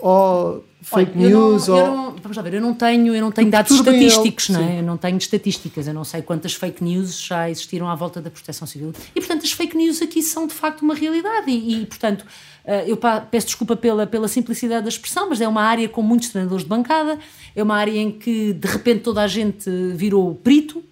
ou 0.00 0.64
fake 0.82 1.12
Olha, 1.16 1.28
news 1.28 1.68
não, 1.68 1.76
ou... 1.76 1.86
Não, 1.86 2.16
vamos 2.16 2.36
lá 2.36 2.42
ver, 2.42 2.54
eu 2.54 2.60
não 2.60 2.74
tenho, 2.74 3.14
eu 3.14 3.20
não 3.20 3.30
tenho 3.30 3.50
dados 3.50 3.70
estatísticos, 3.72 4.48
não 4.48 4.60
é? 4.60 4.78
Eu 4.78 4.82
não 4.82 4.96
tenho 4.96 5.18
estatísticas, 5.18 5.86
eu 5.86 5.94
não 5.94 6.04
sei 6.04 6.22
quantas 6.22 6.54
fake 6.54 6.82
news 6.82 7.22
já 7.22 7.50
existiram 7.50 7.88
à 7.88 7.94
volta 7.94 8.20
da 8.20 8.30
proteção 8.30 8.66
civil. 8.66 8.92
E, 9.14 9.20
portanto, 9.20 9.44
as 9.44 9.52
fake 9.52 9.76
news 9.76 10.00
aqui 10.00 10.22
são 10.22 10.46
de 10.46 10.54
facto 10.54 10.82
uma 10.82 10.94
realidade 10.94 11.50
e, 11.50 11.82
e 11.82 11.86
portanto, 11.86 12.24
eh, 12.64 12.84
eu 12.86 12.96
peço 12.96 13.46
desculpa 13.46 13.76
pela, 13.76 14.06
pela 14.06 14.26
simplicidade 14.26 14.82
da 14.82 14.88
expressão, 14.88 15.28
mas 15.28 15.40
é 15.40 15.48
uma 15.48 15.62
área 15.62 15.88
com 15.88 16.02
muitos 16.02 16.30
treinadores 16.30 16.64
de 16.64 16.68
bancada, 16.68 17.18
é 17.54 17.62
uma 17.62 17.76
área 17.76 17.98
em 17.98 18.10
que 18.10 18.52
de 18.52 18.68
repente 18.68 19.00
toda 19.00 19.22
a 19.22 19.28
gente 19.28 19.70
virou 19.94 20.34
perito 20.34 20.82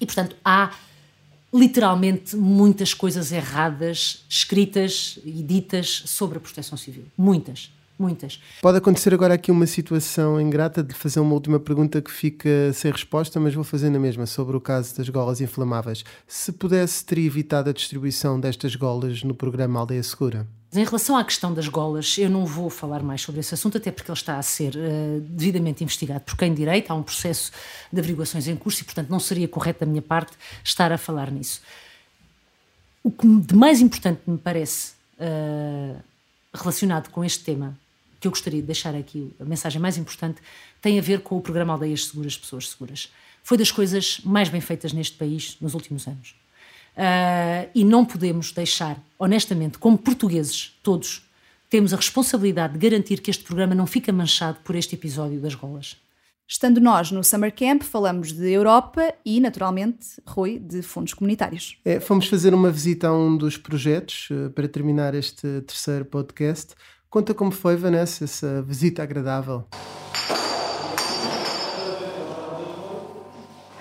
e, 0.00 0.06
portanto, 0.06 0.36
há 0.44 0.70
literalmente 1.52 2.36
muitas 2.36 2.92
coisas 2.92 3.32
erradas 3.32 4.24
escritas 4.28 5.18
e 5.24 5.42
ditas 5.42 6.02
sobre 6.06 6.36
a 6.36 6.40
proteção 6.40 6.76
civil. 6.76 7.04
Muitas 7.16 7.70
muitas. 7.98 8.40
Pode 8.62 8.78
acontecer 8.78 9.12
agora 9.12 9.34
aqui 9.34 9.50
uma 9.50 9.66
situação 9.66 10.40
ingrata 10.40 10.82
de 10.82 10.94
fazer 10.94 11.20
uma 11.20 11.34
última 11.34 11.58
pergunta 11.58 12.00
que 12.00 12.10
fica 12.10 12.72
sem 12.72 12.92
resposta, 12.92 13.40
mas 13.40 13.54
vou 13.54 13.64
fazer 13.64 13.90
na 13.90 13.98
mesma, 13.98 14.26
sobre 14.26 14.56
o 14.56 14.60
caso 14.60 14.96
das 14.96 15.08
golas 15.08 15.40
inflamáveis. 15.40 16.04
Se 16.26 16.52
pudesse, 16.52 17.04
teria 17.04 17.26
evitado 17.26 17.70
a 17.70 17.72
distribuição 17.72 18.38
destas 18.38 18.76
golas 18.76 19.22
no 19.22 19.34
programa 19.34 19.80
Aldeia 19.80 20.02
Segura? 20.02 20.46
Em 20.72 20.84
relação 20.84 21.16
à 21.16 21.24
questão 21.24 21.54
das 21.54 21.66
golas, 21.66 22.18
eu 22.18 22.28
não 22.28 22.44
vou 22.44 22.68
falar 22.68 23.02
mais 23.02 23.22
sobre 23.22 23.40
esse 23.40 23.54
assunto, 23.54 23.78
até 23.78 23.90
porque 23.90 24.10
ele 24.10 24.18
está 24.18 24.38
a 24.38 24.42
ser 24.42 24.74
uh, 24.76 25.20
devidamente 25.20 25.82
investigado 25.82 26.20
por 26.20 26.36
quem 26.36 26.52
direito, 26.52 26.90
há 26.90 26.94
um 26.94 27.02
processo 27.02 27.50
de 27.90 27.98
averiguações 27.98 28.46
em 28.46 28.54
curso 28.54 28.82
e, 28.82 28.84
portanto, 28.84 29.08
não 29.08 29.18
seria 29.18 29.48
correto 29.48 29.80
da 29.80 29.86
minha 29.86 30.02
parte 30.02 30.32
estar 30.62 30.92
a 30.92 30.98
falar 30.98 31.30
nisso. 31.30 31.62
O 33.02 33.10
que 33.10 33.26
de 33.26 33.54
mais 33.54 33.80
importante 33.80 34.20
me 34.26 34.36
parece 34.36 34.92
uh, 35.18 35.96
relacionado 36.52 37.08
com 37.08 37.24
este 37.24 37.44
tema 37.44 37.74
que 38.20 38.26
eu 38.26 38.30
gostaria 38.30 38.60
de 38.60 38.66
deixar 38.66 38.94
aqui, 38.94 39.32
a 39.40 39.44
mensagem 39.44 39.80
mais 39.80 39.96
importante, 39.96 40.40
tem 40.80 40.98
a 40.98 41.02
ver 41.02 41.20
com 41.20 41.36
o 41.36 41.40
programa 41.40 41.72
Aldeias 41.72 42.06
Seguras, 42.06 42.36
Pessoas 42.36 42.68
Seguras. 42.68 43.12
Foi 43.42 43.56
das 43.56 43.70
coisas 43.70 44.20
mais 44.24 44.48
bem 44.48 44.60
feitas 44.60 44.92
neste 44.92 45.16
país 45.16 45.56
nos 45.60 45.74
últimos 45.74 46.06
anos. 46.06 46.34
Uh, 46.96 47.70
e 47.74 47.84
não 47.84 48.04
podemos 48.04 48.50
deixar, 48.50 49.00
honestamente, 49.18 49.78
como 49.78 49.96
portugueses, 49.96 50.76
todos, 50.82 51.22
temos 51.70 51.92
a 51.92 51.96
responsabilidade 51.96 52.72
de 52.72 52.78
garantir 52.78 53.20
que 53.20 53.30
este 53.30 53.44
programa 53.44 53.74
não 53.74 53.86
fica 53.86 54.12
manchado 54.12 54.58
por 54.64 54.74
este 54.74 54.96
episódio 54.96 55.40
das 55.40 55.54
golas. 55.54 55.96
Estando 56.50 56.80
nós 56.80 57.10
no 57.12 57.22
Summer 57.22 57.54
Camp, 57.54 57.82
falamos 57.82 58.32
de 58.32 58.50
Europa 58.50 59.14
e, 59.22 59.38
naturalmente, 59.38 60.06
Rui, 60.26 60.58
de 60.58 60.80
fundos 60.80 61.12
comunitários. 61.12 61.76
É, 61.84 62.00
fomos 62.00 62.26
fazer 62.26 62.54
uma 62.54 62.70
visita 62.70 63.08
a 63.08 63.12
um 63.12 63.36
dos 63.36 63.58
projetos 63.58 64.28
uh, 64.30 64.50
para 64.50 64.66
terminar 64.66 65.14
este 65.14 65.60
terceiro 65.60 66.06
podcast. 66.06 66.74
Conta 67.10 67.32
como 67.32 67.50
foi, 67.50 67.74
Vanessa, 67.74 68.24
essa 68.24 68.60
visita 68.60 69.02
agradável. 69.02 69.64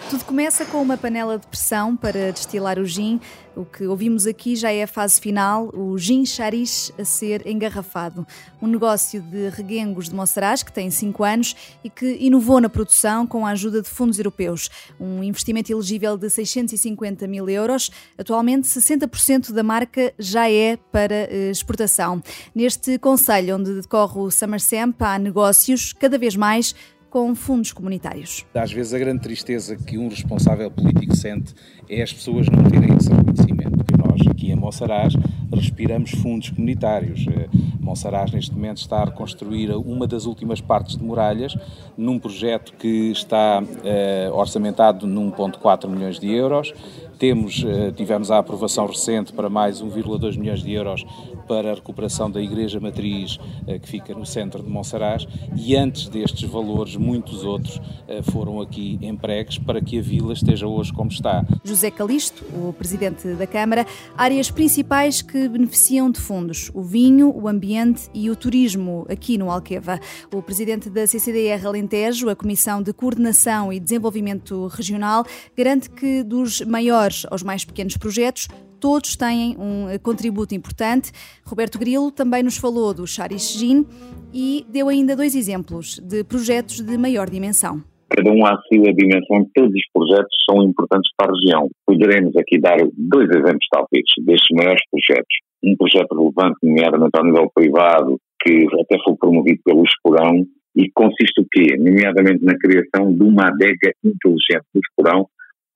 Tudo 0.09 0.23
começa 0.23 0.63
com 0.65 0.81
uma 0.81 0.95
panela 0.95 1.37
de 1.37 1.45
pressão 1.45 1.93
para 1.93 2.31
destilar 2.31 2.79
o 2.79 2.85
gin. 2.85 3.19
O 3.57 3.65
que 3.65 3.85
ouvimos 3.85 4.25
aqui 4.25 4.55
já 4.55 4.71
é 4.71 4.83
a 4.83 4.87
fase 4.87 5.19
final, 5.19 5.69
o 5.73 5.97
gin 5.97 6.25
charis 6.25 6.93
a 6.97 7.03
ser 7.03 7.45
engarrafado. 7.45 8.25
Um 8.61 8.67
negócio 8.67 9.19
de 9.19 9.49
reguengos 9.49 10.07
de 10.07 10.15
Monsaraz 10.15 10.63
que 10.63 10.71
tem 10.71 10.89
5 10.89 11.23
anos 11.25 11.55
e 11.83 11.89
que 11.89 12.17
inovou 12.21 12.61
na 12.61 12.69
produção 12.69 13.27
com 13.27 13.45
a 13.45 13.49
ajuda 13.49 13.81
de 13.81 13.89
fundos 13.89 14.17
europeus. 14.17 14.69
Um 14.97 15.21
investimento 15.21 15.73
elegível 15.73 16.17
de 16.17 16.29
650 16.29 17.27
mil 17.27 17.49
euros. 17.49 17.91
Atualmente, 18.17 18.65
60% 18.67 19.51
da 19.51 19.63
marca 19.63 20.13
já 20.17 20.49
é 20.49 20.77
para 20.77 21.15
eh, 21.15 21.49
exportação. 21.49 22.23
Neste 22.55 22.97
conselho 22.99 23.57
onde 23.57 23.81
decorre 23.81 24.19
o 24.19 24.31
Summer 24.31 24.61
Samp, 24.61 25.01
há 25.01 25.19
negócios 25.19 25.91
cada 25.91 26.17
vez 26.17 26.35
mais 26.35 26.73
com 27.09 27.33
fundos 27.35 27.71
comunitários. 27.71 28.45
Às 28.53 28.71
vezes 28.71 28.93
a 28.93 28.99
grande 28.99 29.21
tristeza 29.21 29.75
que 29.75 29.97
um 29.97 30.07
responsável 30.07 30.69
político 30.69 31.15
sente 31.15 31.53
é 31.89 32.01
as 32.01 32.13
pessoas 32.13 32.47
não 32.47 32.63
terem 32.63 32.95
esse 32.95 33.09
reconhecimento. 33.09 33.83
Que 33.83 33.97
nós 33.97 34.27
aqui 34.27 34.51
em 34.51 34.55
Monsaraz 34.55 35.13
respiramos 35.53 36.11
fundos 36.11 36.49
comunitários. 36.49 37.25
Eh, 37.27 37.47
Monsaraz 37.79 38.31
neste 38.31 38.53
momento 38.53 38.77
está 38.77 38.97
a 38.97 39.05
reconstruir 39.05 39.71
uma 39.71 40.05
das 40.05 40.25
últimas 40.25 40.59
partes 40.59 40.97
de 40.97 41.03
muralhas 41.03 41.55
num 41.97 42.19
projeto 42.19 42.73
que 42.73 43.11
está 43.11 43.63
uh, 43.63 44.35
orçamentado 44.35 45.07
num 45.07 45.31
1.4 45.31 45.87
milhões 45.87 46.19
de 46.19 46.29
euros 46.29 46.73
temos, 47.17 47.63
eh, 47.65 47.91
tivemos 47.91 48.31
a 48.31 48.37
aprovação 48.37 48.85
recente 48.85 49.33
para 49.33 49.49
mais 49.49 49.81
1,2 49.81 50.37
milhões 50.37 50.61
de 50.61 50.71
euros 50.71 51.05
para 51.47 51.71
a 51.71 51.75
recuperação 51.75 52.29
da 52.29 52.41
Igreja 52.41 52.79
Matriz, 52.79 53.39
eh, 53.65 53.79
que 53.79 53.87
fica 53.87 54.13
no 54.13 54.25
centro 54.25 54.61
de 54.61 54.69
Monsaraz, 54.69 55.27
e 55.55 55.75
antes 55.75 56.07
destes 56.07 56.47
valores, 56.47 56.95
muitos 56.95 57.43
outros 57.43 57.81
eh, 58.07 58.21
foram 58.21 58.61
aqui 58.61 58.99
empregues 59.01 59.57
para 59.57 59.81
que 59.81 59.97
a 59.97 60.01
vila 60.01 60.33
esteja 60.33 60.67
hoje 60.67 60.93
como 60.93 61.09
está. 61.09 61.45
José 61.63 61.89
Calixto, 61.89 62.43
o 62.53 62.73
presidente 62.73 63.27
da 63.33 63.47
Câmara, 63.47 63.85
áreas 64.17 64.51
principais 64.51 65.21
que 65.21 65.47
beneficiam 65.47 66.11
de 66.11 66.19
fundos: 66.19 66.69
o 66.73 66.83
vinho, 66.83 67.33
o 67.35 67.47
ambiente 67.47 68.09
e 68.13 68.29
o 68.29 68.35
turismo 68.35 69.05
aqui 69.09 69.37
no 69.37 69.49
Alqueva. 69.49 69.99
O 70.33 70.41
presidente 70.41 70.89
da 70.89 71.07
CCDR 71.07 71.65
Alentejo, 71.65 72.29
a 72.29 72.35
Comissão 72.35 72.81
de 72.81 72.93
Coordenação 72.93 73.71
e 73.71 73.79
Desenvolvimento 73.79 74.67
Regional, 74.67 75.25
garante 75.55 75.89
que 75.89 76.23
dos 76.23 76.61
maiores 76.61 77.06
maiores 77.07 77.25
aos 77.31 77.43
mais 77.43 77.63
pequenos 77.65 77.97
projetos, 77.97 78.47
todos 78.79 79.15
têm 79.15 79.55
um 79.57 79.89
eh, 79.89 79.97
contributo 79.97 80.53
importante. 80.53 81.11
Roberto 81.45 81.79
Grilo 81.79 82.11
também 82.11 82.43
nos 82.43 82.57
falou 82.57 82.93
do 82.93 83.07
Charis 83.07 83.53
Gin 83.57 83.85
e 84.33 84.65
deu 84.69 84.89
ainda 84.89 85.15
dois 85.15 85.35
exemplos 85.35 85.99
de 85.99 86.23
projetos 86.23 86.81
de 86.81 86.97
maior 86.97 87.29
dimensão. 87.29 87.81
Cada 88.09 88.31
um 88.31 88.45
a 88.45 88.57
sua 88.67 88.93
dimensão, 88.93 89.45
todos 89.53 89.73
os 89.73 89.87
projetos 89.93 90.35
são 90.49 90.63
importantes 90.63 91.11
para 91.17 91.31
a 91.31 91.35
região. 91.35 91.69
Poderemos 91.85 92.35
aqui 92.37 92.59
dar 92.59 92.77
dois 92.97 93.29
exemplos, 93.29 93.67
talvez, 93.71 94.05
destes 94.25 94.55
maiores 94.55 94.81
projetos. 94.89 95.35
Um 95.63 95.75
projeto 95.75 96.15
relevante, 96.15 96.57
nomeadamente 96.63 97.11
ao 97.17 97.25
nível 97.25 97.51
privado, 97.53 98.17
que 98.41 98.65
até 98.79 98.97
foi 99.03 99.15
promovido 99.17 99.59
pelo 99.65 99.83
Esporão, 99.83 100.45
e 100.75 100.89
consiste 100.93 101.41
o 101.41 101.47
quê? 101.51 101.75
Nomeadamente 101.75 102.45
na 102.45 102.55
criação 102.57 103.11
de 103.13 103.23
uma 103.23 103.47
adega 103.47 103.91
inteligente 104.05 104.65
do 104.73 104.79
Esporão, 104.79 105.27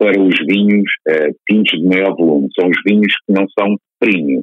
para 0.01 0.19
os 0.19 0.33
vinhos 0.49 0.89
uh, 1.07 1.29
tintos 1.47 1.79
de 1.79 1.85
maior 1.85 2.15
volume. 2.15 2.49
São 2.59 2.67
os 2.67 2.77
vinhos 2.83 3.13
que 3.23 3.31
não 3.31 3.45
são 3.53 3.77
premium, 3.99 4.41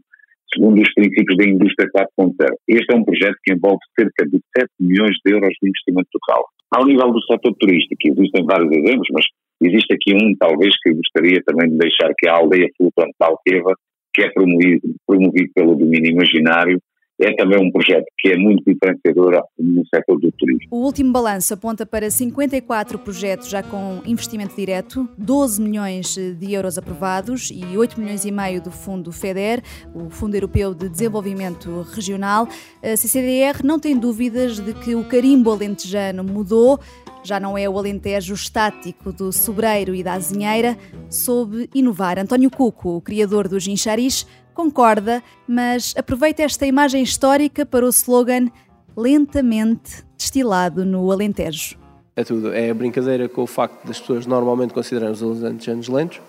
segundo 0.54 0.80
os 0.80 0.94
princípios 0.94 1.36
da 1.36 1.44
indústria 1.50 1.90
4.0. 2.16 2.46
Este 2.68 2.94
é 2.94 2.96
um 2.96 3.02
projeto 3.02 3.34
que 3.42 3.52
envolve 3.52 3.80
cerca 3.98 4.24
de 4.30 4.38
7 4.56 4.70
milhões 4.78 5.16
de 5.26 5.32
euros 5.32 5.50
de 5.60 5.68
investimento 5.68 6.08
total. 6.12 6.44
Ao 6.70 6.86
nível 6.86 7.10
do 7.10 7.20
setor 7.22 7.52
turístico, 7.58 7.96
existem 8.06 8.44
vários 8.46 8.70
exemplos, 8.70 9.08
mas 9.12 9.24
existe 9.64 9.94
aqui 9.94 10.14
um, 10.14 10.32
talvez, 10.38 10.70
que 10.80 10.94
gostaria 10.94 11.42
também 11.44 11.70
de 11.70 11.78
deixar, 11.78 12.14
que 12.16 12.28
é 12.28 12.30
a 12.30 12.36
aldeia 12.36 12.68
flutuante 12.76 13.16
de 13.20 13.26
Alqueva, 13.26 13.74
que 14.14 14.22
é 14.22 14.30
promovido, 14.30 14.94
promovido 15.04 15.50
pelo 15.56 15.74
domínio 15.74 16.12
imaginário 16.12 16.78
é 17.20 17.34
também 17.34 17.58
um 17.58 17.70
projeto 17.70 18.06
que 18.18 18.28
é 18.28 18.36
muito 18.36 18.62
diferenciador 18.64 19.42
no 19.58 19.84
setor 19.86 20.20
do 20.20 20.30
turismo. 20.32 20.68
O 20.70 20.84
último 20.84 21.12
balanço 21.12 21.52
aponta 21.52 21.84
para 21.84 22.10
54 22.10 22.98
projetos 22.98 23.48
já 23.48 23.62
com 23.62 24.00
investimento 24.06 24.54
direto, 24.54 25.08
12 25.18 25.60
milhões 25.60 26.16
de 26.16 26.52
euros 26.52 26.78
aprovados 26.78 27.50
e 27.52 27.76
8 27.76 28.00
milhões 28.00 28.24
e 28.24 28.30
meio 28.30 28.62
do 28.62 28.70
Fundo 28.70 29.10
FEDER, 29.10 29.62
o 29.94 30.10
Fundo 30.10 30.34
Europeu 30.34 30.74
de 30.74 30.88
Desenvolvimento 30.88 31.82
Regional. 31.92 32.48
A 32.82 32.96
CCDR 32.96 33.64
não 33.64 33.78
tem 33.80 33.98
dúvidas 33.98 34.60
de 34.60 34.72
que 34.74 34.94
o 34.94 35.04
carimbo 35.04 35.50
alentejano 35.50 36.22
mudou, 36.22 36.78
já 37.22 37.40
não 37.40 37.58
é 37.58 37.68
o 37.68 37.76
Alentejo 37.78 38.34
estático 38.34 39.12
do 39.12 39.32
Sobreiro 39.32 39.94
e 39.94 40.02
da 40.02 40.14
Azinheira, 40.14 40.78
soube 41.10 41.68
inovar. 41.74 42.18
António 42.18 42.50
Cuco, 42.50 42.96
o 42.96 43.00
criador 43.00 43.48
do 43.48 43.58
Gincharis, 43.58 44.26
concorda, 44.58 45.22
mas 45.46 45.94
aproveita 45.96 46.42
esta 46.42 46.66
imagem 46.66 47.00
histórica 47.00 47.64
para 47.64 47.86
o 47.86 47.88
slogan 47.90 48.48
lentamente 48.96 50.04
destilado 50.16 50.84
no 50.84 51.12
Alentejo. 51.12 51.78
É 52.16 52.24
tudo. 52.24 52.52
É 52.52 52.68
a 52.68 52.74
brincadeira 52.74 53.28
com 53.28 53.42
o 53.42 53.46
facto 53.46 53.86
das 53.86 54.00
pessoas 54.00 54.26
normalmente 54.26 54.74
considerarem 54.74 55.12
os 55.14 55.22
alentejanos 55.22 55.86
lentos. 55.86 56.20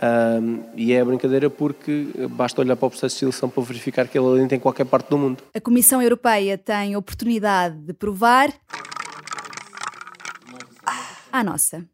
Um, 0.00 0.62
e 0.76 0.92
é 0.92 1.00
a 1.00 1.04
brincadeira 1.04 1.50
porque 1.50 2.06
basta 2.30 2.60
olhar 2.60 2.76
para 2.76 2.86
o 2.86 2.90
processo 2.90 3.16
de 3.16 3.26
destilação 3.26 3.48
para 3.48 3.64
verificar 3.64 4.06
que 4.06 4.16
ele 4.16 4.26
alenta 4.26 4.54
em 4.54 4.60
qualquer 4.60 4.84
parte 4.84 5.10
do 5.10 5.18
mundo. 5.18 5.42
A 5.52 5.60
Comissão 5.60 6.00
Europeia 6.00 6.56
tem 6.56 6.94
oportunidade 6.94 7.76
de 7.78 7.92
provar 7.92 8.52
a 11.32 11.42
nossa. 11.42 11.84